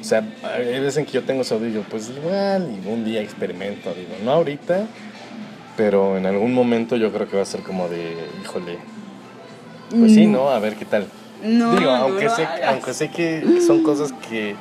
O 0.00 0.04
sea, 0.04 0.24
hay 0.42 0.80
veces 0.80 0.96
en 0.96 1.06
que 1.06 1.12
yo 1.12 1.22
tengo 1.22 1.42
digo, 1.60 1.84
pues 1.88 2.08
igual, 2.10 2.68
y 2.84 2.88
un 2.88 3.04
día 3.04 3.20
experimento, 3.20 3.92
digo, 3.94 4.14
no 4.24 4.32
ahorita, 4.32 4.86
pero 5.80 6.18
en 6.18 6.26
algún 6.26 6.52
momento 6.52 6.94
yo 6.96 7.10
creo 7.10 7.26
que 7.26 7.36
va 7.36 7.42
a 7.42 7.46
ser 7.46 7.62
como 7.62 7.88
de, 7.88 8.14
híjole, 8.42 8.76
pues 9.98 10.12
sí, 10.12 10.26
¿no? 10.26 10.50
A 10.50 10.58
ver 10.58 10.76
qué 10.76 10.84
tal. 10.84 11.06
No, 11.42 11.70
Digo, 11.74 11.90
no 11.90 11.96
aunque, 11.96 12.24
lo 12.24 12.36
sé, 12.36 12.46
aunque 12.66 12.92
sé 12.92 13.08
que 13.10 13.62
son 13.66 13.82
cosas 13.82 14.12
que 14.28 14.56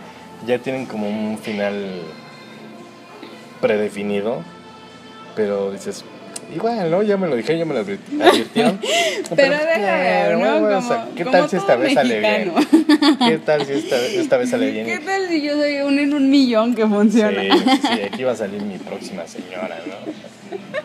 ya 0.48 0.60
tienen 0.60 0.86
como 0.86 1.10
un 1.10 1.38
final 1.38 1.74
predefinido, 3.60 4.44
pero 5.36 5.74
dices, 5.74 6.06
igual, 6.56 6.90
¿no? 6.90 7.04
Ya 7.04 7.18
me 7.18 7.28
lo 7.28 7.36
dije, 7.36 7.58
ya 7.58 7.66
me 7.66 7.74
lo 7.74 7.82
advir- 7.86 8.00
advirtieron. 8.22 8.80
Pero 9.36 9.52
déjame 9.58 9.84
ver, 9.84 10.38
¿no? 10.38 10.60
bueno, 10.62 10.78
o 10.78 10.82
sea, 10.82 11.08
¿Qué 11.18 11.24
como 11.26 11.38
tal 11.38 11.50
si 11.50 11.58
esta 11.58 11.76
vez 11.76 11.94
sale 11.94 12.20
bien? 12.22 12.54
¿Qué 13.20 13.38
tal 13.40 13.66
si 13.66 13.74
esta, 13.74 13.98
esta 14.06 14.38
vez 14.38 14.50
sale 14.50 14.72
bien? 14.72 14.86
¿Qué 14.88 15.00
tal 15.00 15.28
si 15.28 15.42
yo 15.42 15.54
soy 15.56 15.82
un 15.82 16.00
en 16.00 16.14
un 16.14 16.30
millón 16.30 16.74
que 16.74 16.88
funciona? 16.88 17.42
Sí, 17.42 17.50
sí, 17.82 18.02
aquí 18.10 18.24
va 18.24 18.32
a 18.32 18.36
salir 18.38 18.62
mi 18.62 18.78
próxima 18.78 19.28
señora, 19.28 19.78
¿no? 19.86 20.29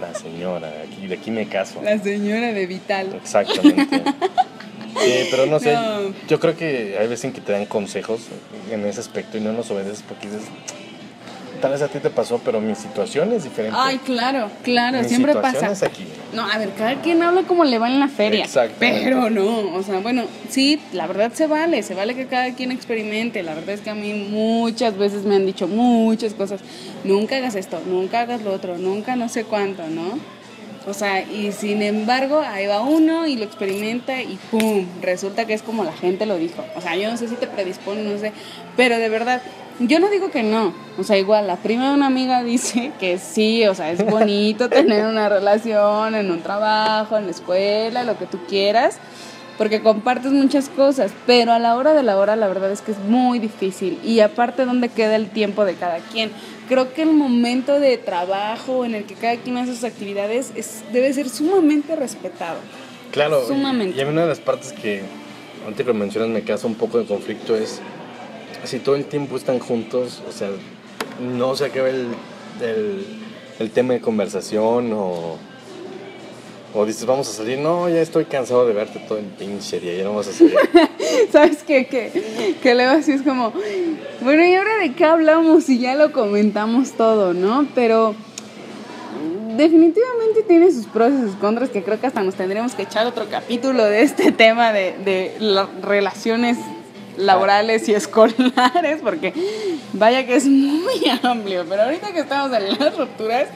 La 0.01 0.15
señora, 0.15 0.73
aquí, 0.87 1.07
de 1.07 1.15
aquí 1.15 1.31
me 1.31 1.47
caso. 1.49 1.81
La 1.83 1.99
señora 1.99 2.53
de 2.53 2.67
Vital. 2.67 3.15
Exactamente. 3.15 4.03
Sí, 5.01 5.13
pero 5.31 5.47
no 5.47 5.59
sé, 5.61 5.73
No. 5.75 6.13
yo 6.29 6.41
creo 6.41 6.57
que 6.57 6.97
hay 6.99 7.07
veces 7.09 7.25
en 7.27 7.33
que 7.33 7.41
te 7.41 7.53
dan 7.53 7.67
consejos 7.67 8.23
en 8.71 8.85
ese 8.87 9.01
aspecto 9.01 9.37
y 9.39 9.41
no 9.41 9.53
los 9.53 9.71
obedeces 9.71 10.03
porque 10.07 10.29
dices, 10.29 10.45
tal 11.65 11.73
vez 11.73 11.81
a 11.81 11.89
ti 11.89 11.99
te 11.99 12.11
pasó, 12.11 12.39
pero 12.45 12.61
mi 12.61 12.75
situación 12.75 13.33
es 13.33 13.45
diferente. 13.45 13.75
Ay, 13.81 13.97
claro, 13.97 14.51
claro, 14.63 14.99
mi 14.99 15.09
siempre 15.09 15.33
situación 15.33 15.63
pasa. 15.63 15.73
es 15.73 15.83
aquí. 15.83 16.05
No, 16.35 16.47
a 16.47 16.59
ver, 16.59 16.73
cada 16.77 17.01
quien 17.01 17.23
habla 17.23 17.45
como 17.45 17.65
le 17.65 17.79
va 17.79 17.89
en 17.89 18.01
la 18.01 18.09
feria. 18.09 18.45
Exactamente. 18.45 19.01
Pero 19.03 19.31
no, 19.31 19.75
o 19.75 19.83
sea, 19.83 20.01
bueno, 20.01 20.25
sí, 20.51 20.79
la 20.93 21.07
verdad 21.07 21.33
se 21.33 21.47
vale, 21.47 21.83
se 21.83 21.95
vale 21.95 22.15
que 22.15 22.27
cada 22.27 22.55
quien 22.55 22.71
experimente. 22.71 23.43
La 23.43 23.55
verdad 23.55 23.71
es 23.71 23.81
que 23.81 23.89
a 23.89 23.95
mí 23.95 24.13
muchas 24.13 24.99
veces 24.99 25.25
me 25.25 25.37
han 25.37 25.47
dicho 25.47 25.67
muchas 25.67 26.35
cosas. 26.35 26.61
Nunca 27.03 27.37
hagas 27.37 27.55
esto, 27.55 27.81
nunca 27.87 28.21
hagas 28.21 28.43
lo 28.43 28.53
otro, 28.53 28.77
nunca 28.77 29.17
no 29.17 29.31
sé 29.31 29.45
cuánto, 29.45 29.87
¿no? 29.89 30.19
O 30.87 30.93
sea, 30.93 31.23
y 31.23 31.51
sin 31.53 31.81
embargo, 31.81 32.43
ahí 32.47 32.67
va 32.67 32.83
uno 32.83 33.27
y 33.27 33.37
lo 33.37 33.45
experimenta 33.47 34.21
y 34.21 34.39
¡pum! 34.51 34.85
Resulta 35.01 35.47
que 35.47 35.55
es 35.55 35.63
como 35.63 35.83
la 35.83 35.95
gente 35.95 36.27
lo 36.27 36.37
dijo. 36.37 36.63
O 36.77 36.83
sea, 36.83 36.95
yo 36.95 37.11
no 37.11 37.17
sé 37.17 37.27
si 37.27 37.37
te 37.37 37.47
predispone, 37.47 38.03
no 38.03 38.19
sé. 38.19 38.33
Pero 38.77 38.99
de 38.99 39.09
verdad, 39.09 39.41
yo 39.81 39.99
no 40.01 40.09
digo 40.09 40.31
que 40.31 40.43
no. 40.43 40.73
O 40.99 41.05
sea, 41.05 41.19
igual, 41.19 41.47
la 41.47 41.57
prima 41.57 41.89
de 41.89 41.95
una 41.95 42.07
amiga 42.07 42.43
dice 42.43 42.93
que 43.01 43.19
sí, 43.19 43.67
o 43.67 43.75
sea, 43.75 43.91
es 43.91 44.05
bonito 44.05 44.69
tener 44.69 45.07
una 45.07 45.29
relación 45.29 46.15
en 46.15 46.31
un 46.31 46.41
trabajo, 46.43 47.17
en 47.17 47.25
la 47.27 47.31
escuela, 47.31 48.05
lo 48.05 48.19
que 48.19 48.27
tú 48.27 48.39
quieras. 48.49 48.99
Porque 49.59 49.83
compartes 49.83 50.33
muchas 50.33 50.69
cosas, 50.69 51.13
pero 51.27 51.53
a 51.53 51.61
la 51.61 51.77
hora 51.77 51.95
de 51.95 52.03
la 52.03 52.19
hora 52.19 52.35
la 52.35 52.49
verdad 52.49 52.73
es 52.73 52.81
que 52.81 52.91
es 52.91 52.99
muy 52.99 53.39
difícil. 53.39 54.01
Y 54.03 54.19
aparte, 54.19 54.65
¿dónde 54.65 54.89
queda 54.89 55.15
el 55.15 55.31
tiempo 55.31 55.65
de 55.65 55.75
cada 55.75 55.99
quien? 55.99 56.33
Creo 56.69 56.93
que 56.93 57.03
el 57.03 57.13
momento 57.13 57.79
de 57.79 57.97
trabajo 57.97 58.85
en 58.85 58.97
el 58.97 59.05
que 59.05 59.15
cada 59.15 59.37
quien 59.37 59.57
hace 59.59 59.75
sus 59.75 59.85
actividades 59.85 60.51
es, 60.57 60.83
debe 60.93 61.13
ser 61.13 61.29
sumamente 61.29 61.95
respetado. 61.95 62.57
Claro, 63.13 63.47
Sumamente. 63.47 63.97
y 63.97 64.01
a 64.01 64.07
mí 64.07 64.11
una 64.11 64.23
de 64.23 64.29
las 64.29 64.41
partes 64.41 64.73
que, 64.73 65.03
antes 65.69 65.87
que 65.87 65.93
lo 65.93 65.95
mencionas, 65.95 66.31
me 66.31 66.43
causa 66.43 66.67
un 66.67 66.75
poco 66.75 66.99
de 66.99 67.05
conflicto 67.05 67.55
es 67.55 67.81
si 68.67 68.79
todo 68.79 68.97
el 68.97 69.05
tiempo 69.05 69.37
están 69.37 69.59
juntos, 69.59 70.23
o 70.29 70.33
sea, 70.33 70.49
no 71.21 71.55
se 71.57 71.67
acaba 71.67 71.89
el, 71.89 72.09
el, 73.59 73.71
tema 73.71 73.95
de 73.95 74.01
conversación 74.01 74.93
o, 74.93 75.37
o 76.75 76.87
dices, 76.87 77.07
vamos 77.07 77.29
a 77.29 77.33
salir, 77.33 77.59
no, 77.59 77.89
ya 77.89 78.01
estoy 78.01 78.25
cansado 78.25 78.67
de 78.67 78.73
verte 78.73 79.01
todo 79.01 79.19
el 79.19 79.27
pinche 79.27 79.81
día, 79.81 79.95
ya 79.95 80.05
no 80.05 80.15
vas 80.15 80.29
a 80.29 80.33
salir. 80.33 80.55
¿Sabes 81.33 81.63
qué? 81.63 81.87
Que, 81.87 82.57
que 82.63 82.75
luego 82.75 82.93
así 82.93 83.13
es 83.13 83.23
como, 83.23 83.53
bueno, 84.23 84.45
¿y 84.45 84.55
ahora 84.55 84.79
de 84.79 84.93
qué 84.95 85.05
hablamos? 85.05 85.69
Y 85.69 85.79
ya 85.79 85.95
lo 85.95 86.13
comentamos 86.13 86.93
todo, 86.93 87.35
¿no? 87.35 87.67
Pero 87.75 88.15
definitivamente 89.57 90.43
tiene 90.49 90.73
sus 90.73 90.87
pros 90.87 91.13
y 91.13 91.21
sus 91.23 91.37
contras, 91.37 91.71
que 91.71 91.83
creo 91.83 92.01
que 92.01 92.07
hasta 92.07 92.23
nos 92.23 92.35
tendríamos 92.35 92.75
que 92.75 92.83
echar 92.83 93.07
otro 93.07 93.27
capítulo 93.31 93.85
de 93.85 94.03
este 94.03 94.33
tema 94.33 94.73
de, 94.73 94.97
de 95.05 95.37
las 95.39 95.69
relaciones 95.83 96.57
laborales 97.17 97.89
y 97.89 97.95
escolares, 97.95 99.01
porque 99.03 99.33
vaya 99.93 100.27
que 100.27 100.37
es 100.37 100.47
muy 100.47 101.03
amplio, 101.23 101.65
pero 101.69 101.83
ahorita 101.83 102.13
que 102.13 102.21
estamos 102.21 102.53
en 102.57 102.79
las 102.79 102.97
rupturas, 102.97 103.49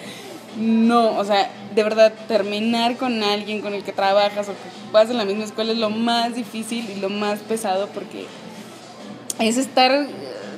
no, 0.56 1.16
o 1.16 1.24
sea, 1.24 1.50
de 1.74 1.82
verdad, 1.82 2.12
terminar 2.26 2.96
con 2.96 3.22
alguien 3.22 3.60
con 3.60 3.74
el 3.74 3.84
que 3.84 3.92
trabajas 3.92 4.48
o 4.48 4.52
que 4.52 4.92
vas 4.92 5.10
en 5.10 5.16
la 5.16 5.24
misma 5.24 5.44
escuela 5.44 5.72
es 5.72 5.78
lo 5.78 5.90
más 5.90 6.34
difícil 6.34 6.88
y 6.90 7.00
lo 7.00 7.08
más 7.08 7.40
pesado 7.40 7.88
porque 7.88 8.26
es 9.38 9.56
estar... 9.56 10.06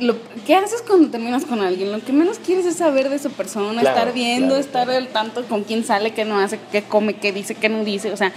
Lo, 0.01 0.17
¿Qué 0.47 0.55
haces 0.55 0.83
cuando 0.87 1.11
terminas 1.11 1.45
con 1.45 1.61
alguien? 1.61 1.93
Lo 1.93 2.01
que 2.01 2.15
menos 2.15 2.39
quieres 2.39 2.65
es 2.65 2.77
saber 2.77 3.11
de 3.11 3.19
su 3.19 3.31
persona, 3.31 3.83
Claro, 3.83 3.99
estar 3.99 4.15
viendo, 4.15 4.55
claro, 4.55 4.61
estar 4.61 4.85
claro. 4.87 4.99
al 4.99 5.09
tanto 5.09 5.45
con 5.45 5.65
quién 5.65 5.85
sale, 5.85 6.15
qué 6.15 6.25
no 6.25 6.39
hace, 6.39 6.59
qué 6.73 6.83
come, 6.83 7.17
qué 7.17 7.33
dice, 7.33 7.55
qué 7.55 7.69
no 7.69 7.85
dice, 7.85 8.11
o 8.11 8.17
sea... 8.17 8.33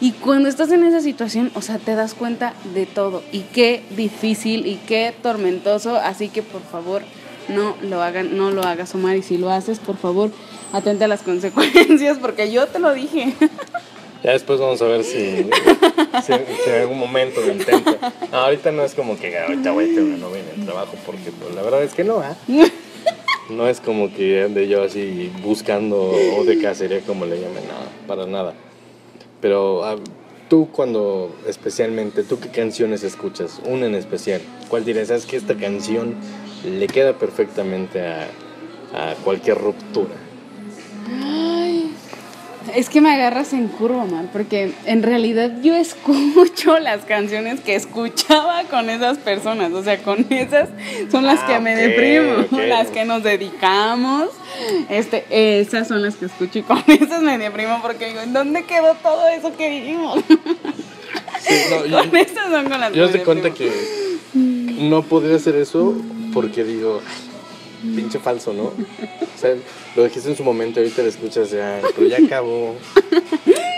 Y 0.00 0.12
cuando 0.12 0.48
estás 0.48 0.70
en 0.72 0.84
esa 0.84 1.00
situación, 1.00 1.50
o 1.54 1.62
sea, 1.62 1.78
te 1.78 1.94
das 1.94 2.14
cuenta 2.14 2.54
de 2.74 2.84
todo. 2.84 3.22
Y 3.32 3.40
qué 3.40 3.82
difícil 3.96 4.66
y 4.66 4.76
qué 4.76 5.14
tormentoso. 5.22 5.96
Así 5.96 6.28
que 6.28 6.42
por 6.42 6.62
favor, 6.62 7.02
no 7.48 7.76
lo 7.82 8.02
hagan, 8.02 8.36
no 8.36 8.50
lo 8.50 8.62
hagas, 8.62 8.94
Omar. 8.94 9.16
Y 9.16 9.22
si 9.22 9.38
lo 9.38 9.50
haces, 9.50 9.78
por 9.78 9.96
favor, 9.96 10.30
atente 10.72 11.04
a 11.04 11.08
las 11.08 11.22
consecuencias, 11.22 12.18
porque 12.18 12.52
yo 12.52 12.66
te 12.66 12.78
lo 12.78 12.92
dije. 12.92 13.34
Ya 14.22 14.32
después 14.32 14.58
vamos 14.58 14.82
a 14.82 14.86
ver 14.86 15.04
si, 15.04 15.46
si, 16.24 16.32
si 16.32 16.70
en 16.70 16.80
algún 16.80 16.98
momento 16.98 17.40
lo 17.40 17.52
intento. 17.52 17.96
No, 18.32 18.38
ahorita 18.38 18.72
no 18.72 18.82
es 18.82 18.94
como 18.94 19.18
que 19.18 19.38
ahorita 19.38 19.70
voy 19.72 19.84
a 19.84 19.86
tener 19.88 20.02
una 20.02 20.16
novia 20.16 20.42
en 20.42 20.60
el 20.60 20.66
trabajo, 20.66 20.94
porque 21.06 21.30
pues, 21.30 21.54
la 21.54 21.62
verdad 21.62 21.82
es 21.84 21.94
que 21.94 22.04
no, 22.04 22.18
¿ah? 22.18 22.36
No 23.50 23.68
es 23.68 23.78
como 23.78 24.12
que 24.12 24.42
ande 24.42 24.66
yo 24.66 24.82
así 24.82 25.30
buscando 25.40 26.10
o 26.36 26.44
de 26.44 26.60
cacería, 26.60 27.00
como 27.02 27.26
le 27.26 27.36
llaman, 27.36 27.62
no, 27.68 28.08
para 28.08 28.26
nada. 28.26 28.54
Pero 29.40 29.84
ah, 29.84 29.96
tú 30.48 30.68
cuando, 30.72 31.34
especialmente, 31.46 32.22
¿tú 32.22 32.40
qué 32.40 32.48
canciones 32.48 33.02
escuchas? 33.02 33.60
Una 33.64 33.86
en 33.86 33.94
especial. 33.94 34.40
¿Cuál 34.68 34.84
dirías? 34.84 35.08
¿Sabes 35.08 35.26
que 35.26 35.36
esta 35.36 35.56
canción 35.56 36.14
le 36.64 36.86
queda 36.86 37.18
perfectamente 37.18 38.06
a, 38.06 38.28
a 38.94 39.14
cualquier 39.24 39.58
ruptura? 39.58 40.25
Es 42.74 42.88
que 42.90 43.00
me 43.00 43.12
agarras 43.12 43.52
en 43.52 43.68
curva, 43.68 44.04
man, 44.04 44.28
porque 44.32 44.72
en 44.86 45.02
realidad 45.02 45.52
yo 45.62 45.74
escucho 45.74 46.78
las 46.80 47.04
canciones 47.04 47.60
que 47.60 47.74
escuchaba 47.74 48.64
con 48.64 48.90
esas 48.90 49.18
personas, 49.18 49.72
o 49.72 49.82
sea, 49.82 49.98
con 50.02 50.26
esas 50.30 50.68
son 51.10 51.24
las 51.26 51.40
Ah, 51.42 51.46
que 51.46 51.60
me 51.60 51.74
ok, 51.74 51.80
deprimo, 51.80 52.62
las 52.66 52.88
que 52.88 53.04
nos 53.04 53.22
dedicamos, 53.22 54.30
este, 54.88 55.24
esas 55.60 55.86
son 55.88 56.02
las 56.02 56.16
que 56.16 56.26
escucho 56.26 56.58
y 56.58 56.62
con 56.62 56.82
esas 56.88 57.22
me 57.22 57.38
deprimo 57.38 57.78
porque 57.82 58.08
digo, 58.08 58.20
¿en 58.20 58.32
dónde 58.32 58.64
quedó 58.64 58.94
todo 59.02 59.26
eso 59.28 59.56
que 59.56 59.68
vivimos? 59.70 60.18
Sí, 61.40 61.54
no, 61.70 61.86
yo- 61.86 61.98
con 62.10 62.16
esas 62.16 62.50
son 62.50 62.68
con 62.68 62.80
las 62.80 62.92
Yo 62.92 63.06
me 63.06 63.12
se 63.12 63.22
cuenta 63.22 63.48
deprimo. 63.50 63.72
que 64.34 64.82
no 64.88 65.02
podría 65.02 65.36
hacer 65.36 65.54
eso 65.56 65.94
porque 66.34 66.64
digo, 66.64 67.00
"Ay, 67.06 67.35
pinche 67.94 68.18
falso, 68.18 68.52
¿no? 68.52 68.64
O 68.64 69.38
sea, 69.38 69.54
lo 69.94 70.04
dijiste 70.04 70.28
en 70.28 70.36
su 70.36 70.44
momento, 70.44 70.80
ahorita 70.80 71.02
lo 71.02 71.08
escuchas 71.08 71.50
ya, 71.50 71.80
pero 71.94 72.08
ya 72.08 72.18
acabó. 72.24 72.74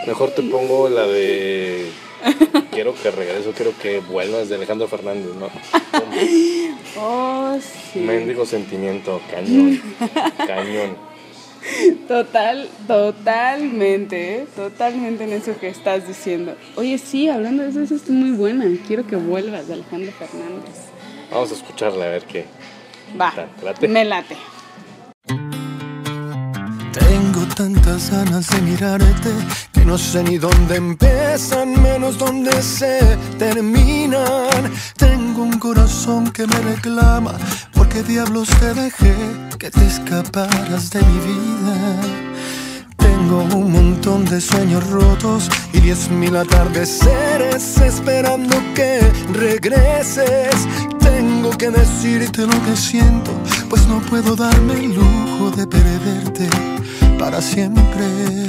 Mejor 0.06 0.30
te 0.30 0.42
pongo 0.42 0.88
la 0.88 1.06
de 1.06 1.90
Quiero 2.72 2.94
que 2.94 3.10
regreso, 3.10 3.52
quiero 3.52 3.72
que 3.80 4.00
vuelvas 4.00 4.48
de 4.48 4.56
Alejandro 4.56 4.88
Fernández, 4.88 5.34
¿no? 5.38 5.48
Oh, 7.00 7.56
sí. 7.92 8.00
Mendigo 8.00 8.44
sentimiento, 8.44 9.20
cañón, 9.30 9.80
cañón. 10.46 10.96
Total, 12.08 12.68
totalmente, 12.86 14.46
totalmente 14.56 15.24
en 15.24 15.32
eso 15.32 15.58
que 15.60 15.68
estás 15.68 16.08
diciendo. 16.08 16.56
Oye, 16.76 16.98
sí, 16.98 17.28
hablando 17.28 17.62
de 17.62 17.70
eso, 17.70 17.82
esa 17.82 17.94
es 17.94 18.08
muy 18.08 18.30
buena. 18.30 18.64
Quiero 18.86 19.06
que 19.06 19.16
vuelvas 19.16 19.68
de 19.68 19.74
Alejandro 19.74 20.12
Fernández. 20.12 20.86
Vamos 21.30 21.50
a 21.52 21.54
escucharla 21.54 22.06
a 22.06 22.08
ver 22.08 22.24
qué. 22.24 22.46
Va, 23.16 23.32
¿Te 23.32 23.64
late? 23.64 23.88
me 23.88 24.04
late. 24.04 24.36
Tengo 26.92 27.46
tantas 27.54 28.10
ganas 28.10 28.48
de 28.48 28.60
mirarte 28.62 29.30
que 29.72 29.84
no 29.84 29.96
sé 29.98 30.22
ni 30.22 30.38
dónde 30.38 30.76
empiezan, 30.76 31.80
menos 31.82 32.18
dónde 32.18 32.62
se 32.62 33.00
terminan. 33.38 34.72
Tengo 34.96 35.42
un 35.42 35.58
corazón 35.58 36.30
que 36.30 36.46
me 36.46 36.58
reclama, 36.58 37.34
porque 37.72 38.02
diablos 38.02 38.48
te 38.60 38.74
dejé 38.74 39.14
que 39.58 39.70
te 39.70 39.86
escaparas 39.86 40.90
de 40.90 41.00
mi 41.02 41.18
vida. 41.20 41.76
Tengo 42.96 43.42
un 43.56 43.72
montón 43.72 44.24
de 44.24 44.40
sueños 44.40 44.88
rotos 44.90 45.48
y 45.72 45.80
diez 45.80 46.08
mil 46.10 46.36
atardeceres 46.36 47.78
esperando 47.78 48.56
que 48.74 49.00
regreses. 49.32 50.54
Tengo 51.00 51.17
que 51.58 51.70
decirte 51.70 52.46
lo 52.46 52.64
que 52.64 52.76
siento, 52.76 53.32
pues 53.68 53.86
no 53.88 53.98
puedo 54.02 54.36
darme 54.36 54.74
el 54.74 54.94
lujo 54.94 55.50
de 55.56 55.66
perderte 55.66 56.48
para 57.18 57.42
siempre. 57.42 58.46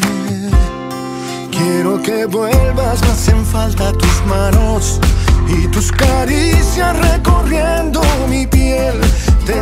Quiero 1.50 2.02
que 2.04 2.26
vuelvas, 2.26 3.02
me 3.02 3.08
hacen 3.10 3.44
falta 3.46 3.92
tus 3.94 4.26
manos 4.28 5.00
y 5.48 5.68
tus 5.70 5.92
caricias 5.92 6.96
recorriendo 7.00 8.02
mi 8.30 8.46
piel. 8.46 8.94
se 9.50 9.58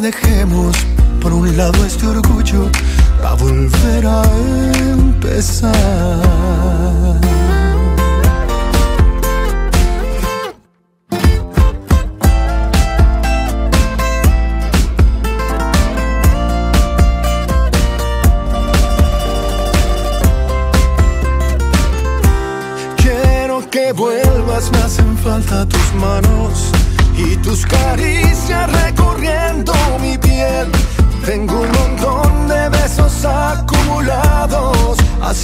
dejemos 0.00 0.74
por 1.20 1.32
un 1.32 1.56
lado 1.56 1.84
este 1.84 2.06
orgullo 2.06 2.70
para 3.20 3.34
volver 3.34 4.06
a 4.06 4.22
empezar. 4.92 5.79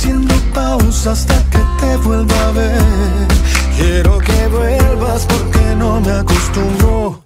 Haciendo 0.06 0.34
pausa 0.54 1.12
hasta 1.12 1.34
que 1.50 1.58
te 1.80 1.96
vuelva 1.96 2.48
a 2.48 2.52
ver. 2.52 3.28
Quiero 3.76 4.18
que 4.18 4.46
vuelvas 4.48 5.26
porque 5.26 5.74
no 5.76 6.00
me 6.00 6.12
acostumbro 6.12 7.24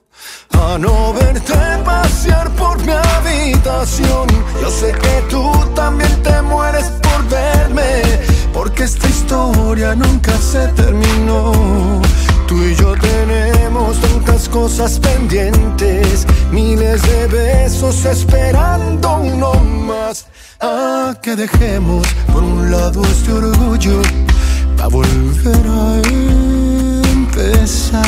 a 0.52 0.78
no 0.78 1.12
verte 1.12 1.54
pasear 1.84 2.50
por 2.56 2.78
mi 2.84 2.92
habitación. 2.92 4.28
Yo 4.62 4.70
sé 4.70 4.92
que 4.92 5.22
tú 5.28 5.52
también 5.74 6.22
te 6.22 6.40
mueres 6.42 6.86
por 7.02 7.28
verme, 7.28 8.02
porque 8.52 8.84
esta 8.84 9.06
historia 9.08 9.94
nunca 9.94 10.32
se 10.38 10.66
terminó. 10.68 11.52
Tú 12.50 12.56
y 12.64 12.74
yo 12.74 12.94
tenemos 12.96 14.00
tantas 14.00 14.48
cosas 14.48 14.98
pendientes, 14.98 16.26
miles 16.50 17.00
de 17.00 17.28
besos 17.28 18.04
esperando 18.04 19.18
uno 19.18 19.54
más. 19.54 20.26
A 20.58 21.14
que 21.22 21.36
dejemos 21.36 22.04
por 22.32 22.42
un 22.42 22.68
lado 22.68 23.02
este 23.02 23.32
orgullo 23.34 24.02
para 24.76 24.88
volver 24.88 25.64
a 25.64 26.02
empezar. 27.12 28.02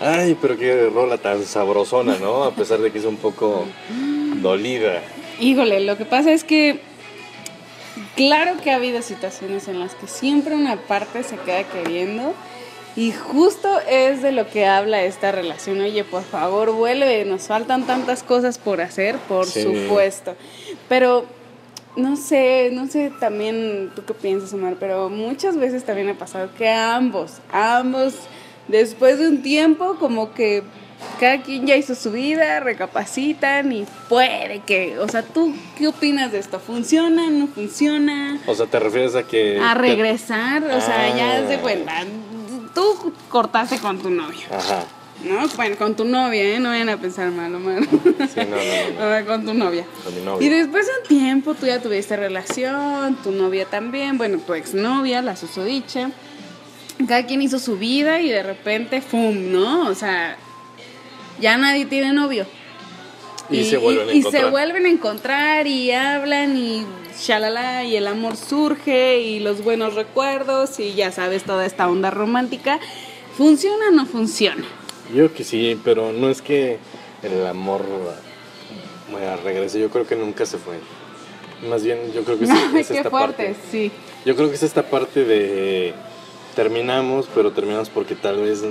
Ay, 0.00 0.38
pero 0.40 0.56
qué 0.56 0.88
rola 0.88 1.18
tan 1.18 1.44
sabrosona, 1.44 2.16
¿no? 2.18 2.44
A 2.44 2.52
pesar 2.52 2.78
de 2.78 2.90
que 2.90 2.98
es 2.98 3.04
un 3.04 3.18
poco 3.18 3.66
dolida. 4.40 5.02
Híjole, 5.38 5.80
lo 5.80 5.98
que 5.98 6.04
pasa 6.04 6.32
es 6.32 6.44
que 6.44 6.80
claro 8.14 8.56
que 8.62 8.70
ha 8.70 8.76
habido 8.76 9.02
situaciones 9.02 9.68
en 9.68 9.78
las 9.78 9.94
que 9.94 10.06
siempre 10.06 10.54
una 10.54 10.76
parte 10.76 11.22
se 11.22 11.36
queda 11.36 11.64
queriendo 11.64 12.34
y 12.96 13.12
justo 13.12 13.68
es 13.88 14.22
de 14.22 14.32
lo 14.32 14.48
que 14.48 14.64
habla 14.64 15.02
esta 15.02 15.30
relación. 15.32 15.80
Oye, 15.80 16.02
por 16.04 16.24
favor, 16.24 16.72
vuelve, 16.72 17.26
nos 17.26 17.42
faltan 17.42 17.86
tantas 17.86 18.22
cosas 18.22 18.58
por 18.58 18.80
hacer, 18.80 19.16
por 19.28 19.44
supuesto. 19.44 20.34
Pero 20.88 21.26
no 21.96 22.16
sé, 22.16 22.70
no 22.72 22.86
sé 22.86 23.12
también 23.20 23.90
tú 23.94 24.04
qué 24.06 24.14
piensas, 24.14 24.54
Omar, 24.54 24.76
pero 24.80 25.10
muchas 25.10 25.58
veces 25.58 25.84
también 25.84 26.08
ha 26.08 26.14
pasado 26.14 26.48
que 26.56 26.70
ambos, 26.70 27.40
ambos 27.52 28.14
después 28.68 29.18
de 29.18 29.28
un 29.28 29.42
tiempo 29.42 29.96
como 29.98 30.32
que 30.32 30.62
cada 31.20 31.42
quien 31.42 31.66
ya 31.66 31.76
hizo 31.76 31.94
su 31.94 32.12
vida, 32.12 32.60
recapacitan 32.60 33.72
y 33.72 33.86
puede 34.08 34.60
que, 34.66 34.98
o 34.98 35.08
sea, 35.08 35.22
¿tú 35.22 35.54
qué 35.76 35.88
opinas 35.88 36.32
de 36.32 36.38
esto? 36.38 36.58
¿Funciona? 36.60 37.30
¿No 37.30 37.46
funciona? 37.48 38.38
O 38.46 38.54
sea, 38.54 38.66
¿te 38.66 38.78
refieres 38.78 39.14
a 39.14 39.22
que... 39.22 39.58
A 39.60 39.74
regresar, 39.74 40.62
o 40.64 40.80
sea, 40.80 41.14
ya 41.16 41.42
de 41.42 41.54
Ah. 41.56 41.60
cuenta, 41.60 41.92
tú 42.74 43.12
cortaste 43.28 43.78
con 43.78 43.98
tu 43.98 44.10
novio, 44.10 44.40
Ajá. 44.50 44.84
¿no? 45.24 45.46
Bueno, 45.56 45.76
con 45.76 45.94
tu 45.96 46.04
novia, 46.04 46.42
¿eh? 46.42 46.58
No 46.58 46.68
vayan 46.70 46.88
a 46.90 46.96
pensar 46.98 47.30
mal, 47.30 47.54
Omar. 47.54 47.82
Sí, 47.84 48.40
no, 48.40 48.56
no, 49.06 49.20
no, 49.20 49.26
con 49.26 49.44
tu 49.46 49.54
novia. 49.54 49.84
Con 50.04 50.14
mi 50.14 50.20
novia. 50.22 50.46
Y 50.46 50.50
después 50.50 50.86
de 50.86 50.92
un 51.02 51.08
tiempo 51.08 51.54
tú 51.54 51.66
ya 51.66 51.80
tuviste 51.80 52.16
relación, 52.16 53.16
tu 53.22 53.32
novia 53.32 53.64
también, 53.66 54.18
bueno, 54.18 54.38
tu 54.38 54.54
exnovia, 54.54 55.22
la 55.22 55.36
susodicha. 55.36 56.10
Cada 57.08 57.26
quien 57.26 57.42
hizo 57.42 57.58
su 57.58 57.76
vida 57.76 58.20
y 58.20 58.28
de 58.30 58.42
repente, 58.42 59.00
¡fum! 59.02 59.52
¿No? 59.52 59.88
O 59.88 59.94
sea, 59.94 60.36
ya 61.40 61.56
nadie 61.56 61.86
tiene 61.86 62.12
novio. 62.12 62.46
Y, 63.48 63.64
se 63.64 63.76
vuelven 63.76 64.08
a 64.08 64.12
y 64.12 64.18
encontrar. 64.18 64.44
se 64.44 64.50
vuelven 64.50 64.86
a 64.86 64.88
encontrar 64.88 65.66
y 65.66 65.92
hablan 65.92 66.56
y 66.56 66.84
shalala 67.16 67.84
y 67.84 67.96
el 67.96 68.06
amor 68.08 68.36
surge 68.36 69.20
y 69.20 69.38
los 69.38 69.62
buenos 69.62 69.94
recuerdos 69.94 70.80
y 70.80 70.94
ya 70.94 71.12
sabes 71.12 71.44
toda 71.44 71.64
esta 71.64 71.88
onda 71.88 72.10
romántica. 72.10 72.80
¿Funciona 73.36 73.88
o 73.88 73.92
no 73.92 74.06
funciona? 74.06 74.64
Yo 75.14 75.32
que 75.32 75.44
sí, 75.44 75.78
pero 75.84 76.12
no 76.12 76.28
es 76.28 76.42
que 76.42 76.78
el 77.22 77.46
amor 77.46 77.84
bueno, 79.10 79.36
regrese, 79.44 79.80
yo 79.80 79.90
creo 79.90 80.06
que 80.06 80.16
nunca 80.16 80.46
se 80.46 80.58
fue. 80.58 80.78
Más 81.68 81.84
bien, 81.84 82.12
yo 82.12 82.24
creo 82.24 82.38
que 82.38 82.44
es, 82.80 82.90
esta 82.90 83.10
fuerte, 83.10 83.44
parte. 83.44 83.56
sí. 83.70 83.90
Yo 84.24 84.34
creo 84.34 84.48
que 84.48 84.56
es 84.56 84.62
esta 84.62 84.82
parte 84.82 85.24
de 85.24 85.94
terminamos, 86.56 87.28
pero 87.34 87.52
terminamos 87.52 87.90
porque 87.90 88.14
tal 88.14 88.38
vez 88.38 88.62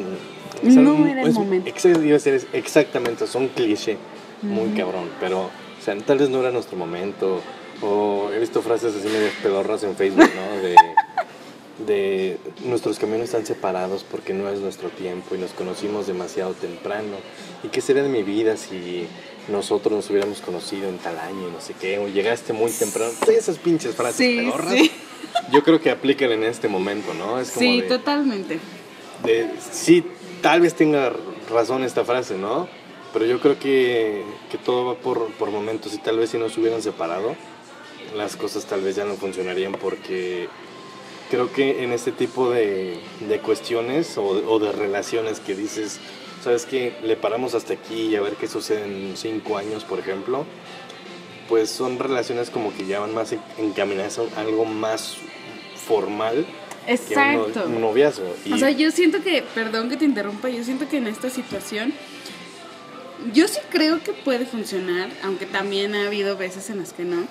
es 0.68 0.76
No 0.76 0.92
algo- 0.92 1.06
era 1.08 1.22
el 1.22 1.28
es- 1.30 1.34
momento. 1.36 1.70
es- 1.70 2.48
exactamente, 2.54 3.24
es 3.26 3.36
un 3.36 3.48
cliché 3.50 3.98
muy 4.42 4.70
cabrón, 4.78 5.10
pero 5.20 5.42
o 5.44 5.84
sea, 5.84 5.96
tal 5.98 6.18
vez 6.20 6.30
no 6.30 6.40
era 6.42 6.52
nuestro 6.52 6.78
momento. 6.78 7.42
O 7.82 8.30
he 8.34 8.40
visto 8.40 8.62
frases 8.62 8.96
así 8.96 9.08
medio 9.08 9.28
pedorras 9.44 9.84
en 9.84 9.96
Facebook, 9.96 10.30
¿no? 10.34 10.62
De, 10.62 10.76
de 11.86 12.38
nuestros 12.64 13.00
caminos 13.00 13.26
están 13.26 13.46
separados 13.46 14.06
porque 14.10 14.34
no 14.34 14.50
es 14.50 14.60
nuestro 14.62 14.90
tiempo 14.90 15.36
y 15.36 15.38
nos 15.40 15.52
conocimos 15.52 16.08
demasiado 16.08 16.54
temprano. 16.54 17.18
¿Y 17.64 17.68
qué 17.68 17.82
sería 17.82 18.02
de 18.04 18.10
mi 18.10 18.24
vida 18.24 18.56
si 18.56 19.08
nosotros 19.50 19.94
nos 19.94 20.10
hubiéramos 20.10 20.40
conocido 20.40 20.88
en 20.88 20.98
tal 21.00 21.20
año 21.20 21.50
y 21.50 21.52
no 21.52 21.60
sé 21.60 21.74
qué? 21.80 22.00
O 22.00 22.08
llegaste 22.08 22.54
muy 22.54 22.72
temprano. 22.72 23.12
Esas 23.28 23.58
pinches 23.60 23.94
frases 23.94 24.16
Sí, 24.18 24.38
pedorras. 24.38 24.74
sí. 24.74 24.92
Yo 25.52 25.64
creo 25.64 25.82
que 25.82 25.92
aplican 25.92 26.32
en 26.32 26.44
este 26.46 26.70
momento, 26.70 27.14
¿no? 27.14 27.40
Es 27.42 27.52
como 27.52 27.60
Sí, 27.70 27.82
de, 27.82 27.88
totalmente. 27.90 28.60
de- 29.26 29.50
sí, 29.72 30.06
tal 30.46 30.62
vez 30.62 30.76
tenga 30.76 31.12
razón 31.50 31.84
esta 31.84 32.06
frase, 32.06 32.36
¿no? 32.38 32.68
Pero 33.12 33.26
yo 33.26 33.40
creo 33.40 33.58
que, 33.58 34.22
que 34.52 34.60
todo 34.60 34.86
va 34.86 34.94
por, 34.94 35.32
por 35.40 35.50
momentos 35.50 35.92
y 35.96 35.98
tal 35.98 36.20
vez 36.20 36.30
si 36.30 36.38
no 36.38 36.50
se 36.50 36.60
hubieran 36.60 36.84
separado, 36.84 37.36
las 38.16 38.36
cosas 38.36 38.66
tal 38.66 38.82
vez 38.82 38.96
ya 38.96 39.06
no 39.06 39.16
funcionarían 39.16 39.72
porque 39.72 40.48
creo 41.32 41.52
que 41.52 41.84
en 41.84 41.92
este 41.94 42.12
tipo 42.12 42.52
de, 42.52 43.00
de 43.28 43.40
cuestiones 43.40 44.20
o, 44.20 44.24
o 44.28 44.60
de 44.60 44.72
relaciones 44.72 45.40
que 45.40 45.56
dices, 45.56 46.00
¿sabes 46.44 46.68
qué? 46.68 46.94
Le 47.02 47.16
paramos 47.16 47.56
hasta 47.56 47.74
aquí 47.74 48.10
y 48.10 48.16
a 48.16 48.22
ver 48.22 48.34
qué 48.34 48.48
sucede 48.48 48.84
en 48.84 49.18
cinco 49.18 49.58
años, 49.58 49.84
por 49.84 49.98
ejemplo, 49.98 50.46
pues 51.50 51.72
son 51.72 51.98
relaciones 51.98 52.52
como 52.52 52.72
que 52.72 52.86
ya 52.86 53.00
van 53.00 53.16
más 53.16 53.32
en- 53.32 53.42
encaminadas 53.58 54.20
a 54.20 54.42
algo 54.42 54.66
más 54.66 55.18
formal 55.88 56.46
que 56.86 56.92
un, 56.92 56.98
Exacto. 57.00 57.64
un 57.68 57.82
noviazgo. 57.82 58.36
Y- 58.46 58.54
O 58.54 58.58
sea, 58.58 58.70
yo 58.72 58.92
siento 58.92 59.22
que, 59.22 59.44
perdón 59.54 59.90
que 59.90 59.98
te 59.98 60.06
interrumpa, 60.06 60.50
yo 60.50 60.64
siento 60.64 60.88
que 60.88 60.98
en 60.98 61.08
esta 61.08 61.30
situación, 61.30 61.94
yo 63.34 63.48
sí 63.48 63.60
creo 63.70 64.02
que 64.04 64.14
puede 64.14 64.46
funcionar, 64.46 65.10
aunque 65.24 65.46
también 65.46 65.96
ha 65.96 66.06
habido 66.08 66.38
veces 66.38 66.70
en 66.70 66.80
las 66.80 66.94
que 66.94 67.04
no. 67.06 67.24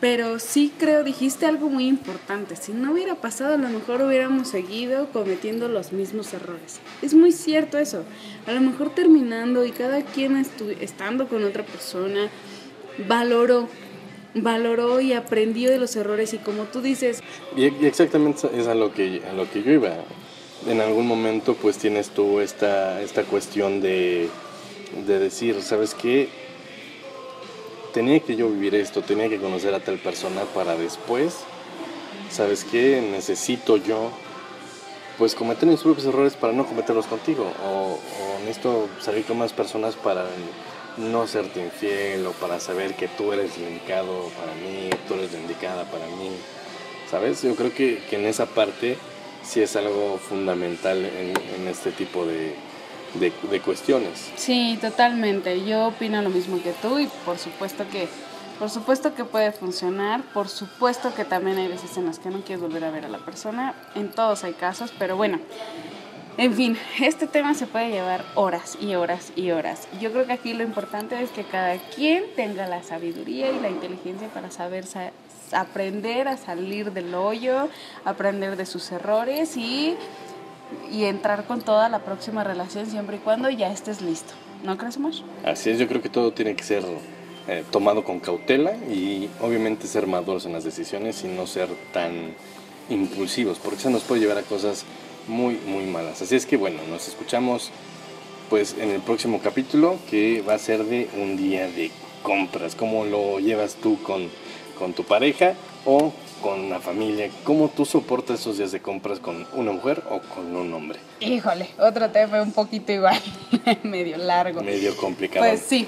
Pero 0.00 0.38
sí 0.38 0.72
creo, 0.78 1.04
dijiste 1.04 1.44
algo 1.44 1.68
muy 1.68 1.86
importante. 1.86 2.56
Si 2.56 2.72
no 2.72 2.92
hubiera 2.92 3.16
pasado, 3.16 3.52
a 3.54 3.58
lo 3.58 3.68
mejor 3.68 4.00
hubiéramos 4.00 4.48
seguido 4.48 5.08
cometiendo 5.12 5.68
los 5.68 5.92
mismos 5.92 6.32
errores. 6.32 6.80
Es 7.02 7.12
muy 7.12 7.32
cierto 7.32 7.76
eso. 7.76 8.04
A 8.46 8.52
lo 8.52 8.62
mejor 8.62 8.94
terminando 8.94 9.62
y 9.66 9.72
cada 9.72 10.00
quien 10.02 10.42
estando 10.80 11.28
con 11.28 11.44
otra 11.44 11.64
persona, 11.64 12.28
valoró, 13.08 13.68
valoró 14.34 15.00
y 15.00 15.12
aprendió 15.12 15.70
de 15.70 15.78
los 15.78 15.96
errores. 15.96 16.34
Y 16.34 16.38
como 16.38 16.64
tú 16.64 16.80
dices, 16.80 17.22
Y, 17.56 17.64
y 17.64 17.86
exactamente 17.86 18.48
es 18.54 18.66
a 18.66 18.74
lo 18.74 18.92
que 18.92 19.22
a 19.28 19.32
lo 19.32 19.50
que 19.50 19.62
yo 19.62 19.72
iba. 19.72 19.94
En 20.66 20.80
algún 20.80 21.06
momento 21.06 21.54
pues 21.54 21.78
tienes 21.78 22.10
tú 22.10 22.40
esta, 22.40 23.00
esta 23.00 23.22
cuestión 23.24 23.80
de, 23.80 24.28
de 25.06 25.18
decir, 25.18 25.62
¿sabes 25.62 25.94
qué? 25.94 26.28
Tenía 27.94 28.20
que 28.20 28.36
yo 28.36 28.48
vivir 28.48 28.74
esto, 28.74 29.02
tenía 29.02 29.28
que 29.28 29.38
conocer 29.38 29.74
a 29.74 29.80
tal 29.80 29.98
persona 29.98 30.42
para 30.54 30.76
después, 30.76 31.38
¿sabes 32.30 32.64
qué? 32.64 33.02
Necesito 33.10 33.78
yo 33.78 34.10
pues 35.18 35.34
cometer 35.34 35.68
mis 35.68 35.80
propios 35.80 36.06
errores 36.06 36.34
para 36.34 36.52
no 36.52 36.66
cometerlos 36.66 37.06
contigo. 37.06 37.50
O, 37.64 37.98
o 38.68 38.88
salir 39.00 39.24
con 39.24 39.38
más 39.38 39.52
personas 39.52 39.94
para 39.94 40.24
no 41.00 41.26
serte 41.26 41.60
infiel 41.64 42.26
o 42.26 42.32
para 42.32 42.60
saber 42.60 42.94
que 42.94 43.08
tú 43.08 43.32
eres 43.32 43.56
el 43.58 43.80
para 43.80 44.54
mí, 44.54 44.90
tú 45.08 45.14
eres 45.14 45.32
la 45.32 45.38
indicada 45.40 45.84
para 45.84 46.06
mí. 46.06 46.30
¿Sabes? 47.10 47.42
Yo 47.42 47.56
creo 47.56 47.74
que, 47.74 48.02
que 48.08 48.16
en 48.16 48.26
esa 48.26 48.46
parte 48.46 48.96
sí 49.42 49.62
es 49.62 49.74
algo 49.74 50.18
fundamental 50.18 51.04
en, 51.04 51.34
en 51.60 51.68
este 51.68 51.90
tipo 51.90 52.24
de, 52.24 52.54
de, 53.14 53.32
de 53.50 53.60
cuestiones. 53.60 54.30
Sí, 54.36 54.78
totalmente. 54.80 55.64
Yo 55.64 55.88
opino 55.88 56.22
lo 56.22 56.30
mismo 56.30 56.62
que 56.62 56.72
tú 56.72 56.98
y 56.98 57.08
por 57.24 57.38
supuesto 57.38 57.84
que 57.90 58.08
por 58.60 58.68
supuesto 58.68 59.14
que 59.14 59.24
puede 59.24 59.52
funcionar, 59.52 60.22
por 60.34 60.48
supuesto 60.48 61.14
que 61.14 61.24
también 61.24 61.56
hay 61.56 61.66
veces 61.66 61.96
en 61.96 62.04
las 62.04 62.18
que 62.18 62.28
no 62.28 62.42
quieres 62.42 62.60
volver 62.60 62.84
a 62.84 62.90
ver 62.90 63.06
a 63.06 63.08
la 63.08 63.16
persona, 63.16 63.74
en 63.94 64.10
todos 64.10 64.44
hay 64.44 64.52
casos, 64.52 64.92
pero 64.98 65.16
bueno, 65.16 65.40
en 66.40 66.54
fin, 66.54 66.76
este 66.98 67.26
tema 67.26 67.52
se 67.54 67.66
puede 67.66 67.90
llevar 67.90 68.24
horas 68.34 68.78
y 68.80 68.94
horas 68.94 69.30
y 69.36 69.50
horas. 69.50 69.86
Yo 70.00 70.10
creo 70.10 70.26
que 70.26 70.32
aquí 70.32 70.54
lo 70.54 70.62
importante 70.64 71.20
es 71.22 71.28
que 71.30 71.44
cada 71.44 71.76
quien 71.94 72.24
tenga 72.34 72.66
la 72.66 72.82
sabiduría 72.82 73.50
y 73.52 73.60
la 73.60 73.68
inteligencia 73.68 74.28
para 74.28 74.50
saber 74.50 74.86
sa- 74.86 75.12
aprender 75.52 76.28
a 76.28 76.38
salir 76.38 76.92
del 76.92 77.14
hoyo, 77.14 77.68
aprender 78.06 78.56
de 78.56 78.64
sus 78.64 78.90
errores 78.90 79.58
y, 79.58 79.96
entrar 80.90 81.44
con 81.44 81.60
toda 81.60 81.88
la 81.90 81.98
próxima 81.98 82.42
relación 82.42 82.86
siempre 82.86 83.16
y 83.16 83.18
cuando 83.18 83.50
ya 83.50 83.70
estés 83.70 84.00
listo. 84.00 84.32
¿No 84.64 84.78
crees, 84.78 84.98
Mosh? 84.98 85.20
Así 85.44 85.68
es, 85.68 85.78
yo 85.78 85.88
creo 85.88 86.00
que 86.00 86.08
todo 86.08 86.32
tiene 86.32 86.54
que 86.56 86.62
ser 86.62 86.84
eh, 87.48 87.64
tomado 87.70 88.02
con 88.02 88.18
cautela 88.20 88.72
y 88.88 89.28
obviamente 89.42 89.86
ser 89.86 90.06
maduros 90.06 90.46
en 90.46 90.52
las 90.54 90.64
decisiones 90.64 91.22
y 91.24 91.28
no 91.28 91.46
ser 91.46 91.68
tan 91.92 92.34
impulsivos, 92.88 93.58
porque 93.58 93.78
eso 93.80 93.90
nos 93.90 94.04
puede 94.04 94.20
llevar 94.22 94.38
a 94.38 94.42
cosas 94.42 94.84
muy, 95.30 95.54
muy 95.66 95.84
malas. 95.84 96.20
Así 96.20 96.36
es 96.36 96.44
que 96.44 96.56
bueno, 96.56 96.80
nos 96.90 97.08
escuchamos 97.08 97.70
pues 98.50 98.76
en 98.78 98.90
el 98.90 99.00
próximo 99.00 99.40
capítulo 99.40 99.96
que 100.10 100.42
va 100.42 100.54
a 100.54 100.58
ser 100.58 100.84
de 100.84 101.08
un 101.16 101.36
día 101.36 101.68
de 101.68 101.90
compras, 102.22 102.74
cómo 102.74 103.04
lo 103.04 103.38
llevas 103.38 103.76
tú 103.76 104.02
con, 104.02 104.28
con 104.78 104.92
tu 104.92 105.04
pareja 105.04 105.54
o 105.86 106.12
con 106.42 106.68
la 106.68 106.80
familia, 106.80 107.30
cómo 107.44 107.68
tú 107.68 107.84
soportas 107.84 108.40
esos 108.40 108.58
días 108.58 108.72
de 108.72 108.80
compras 108.80 109.20
con 109.20 109.46
una 109.54 109.72
mujer 109.72 110.02
o 110.10 110.20
con 110.20 110.54
un 110.56 110.72
hombre. 110.74 110.98
Híjole, 111.20 111.68
otro 111.78 112.10
tema 112.10 112.42
un 112.42 112.52
poquito 112.52 112.92
igual, 112.92 113.20
medio 113.82 114.16
largo. 114.18 114.62
Medio 114.62 114.96
complicado. 114.96 115.46
Pues 115.46 115.60
sí. 115.60 115.86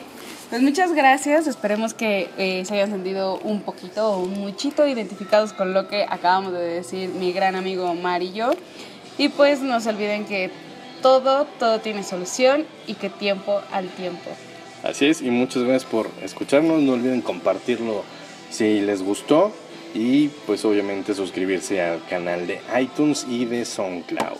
Pues 0.50 0.60
muchas 0.60 0.92
gracias. 0.92 1.46
Esperemos 1.46 1.94
que 1.94 2.28
eh, 2.36 2.62
se 2.66 2.74
hayan 2.74 2.90
sentido 2.90 3.38
un 3.38 3.62
poquito 3.62 4.12
o 4.12 4.18
un 4.18 4.38
muchito 4.38 4.86
identificados 4.86 5.54
con 5.54 5.72
lo 5.72 5.88
que 5.88 6.04
acabamos 6.06 6.52
de 6.52 6.60
decir 6.60 7.08
mi 7.08 7.32
gran 7.32 7.56
amigo 7.56 7.90
Omar 7.90 8.22
y 8.22 8.32
yo. 8.32 8.50
Y 9.18 9.28
pues 9.28 9.60
no 9.60 9.80
se 9.80 9.90
olviden 9.90 10.24
que 10.24 10.50
todo, 11.02 11.46
todo 11.58 11.80
tiene 11.80 12.02
solución 12.02 12.66
y 12.86 12.94
que 12.94 13.10
tiempo 13.10 13.60
al 13.72 13.88
tiempo. 13.88 14.30
Así 14.82 15.06
es, 15.06 15.22
y 15.22 15.30
muchas 15.30 15.62
gracias 15.62 15.84
por 15.84 16.08
escucharnos. 16.22 16.80
No 16.82 16.92
olviden 16.92 17.20
compartirlo 17.20 18.04
si 18.50 18.80
les 18.80 19.02
gustó. 19.02 19.52
Y 19.94 20.28
pues 20.46 20.64
obviamente 20.64 21.14
suscribirse 21.14 21.82
al 21.82 22.02
canal 22.06 22.46
de 22.46 22.60
iTunes 22.80 23.26
y 23.28 23.44
de 23.44 23.64
SoundCloud. 23.66 24.38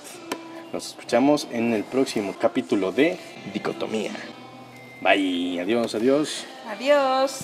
Nos 0.72 0.87
escuchamos 0.88 1.46
en 1.52 1.74
el 1.74 1.85
próximo 1.85 2.35
capítulo 2.40 2.90
de 2.90 3.18
Dicotomía. 3.52 4.12
Bye, 5.02 5.61
adiós, 5.61 5.94
adiós. 5.94 6.46
Adiós. 6.66 7.40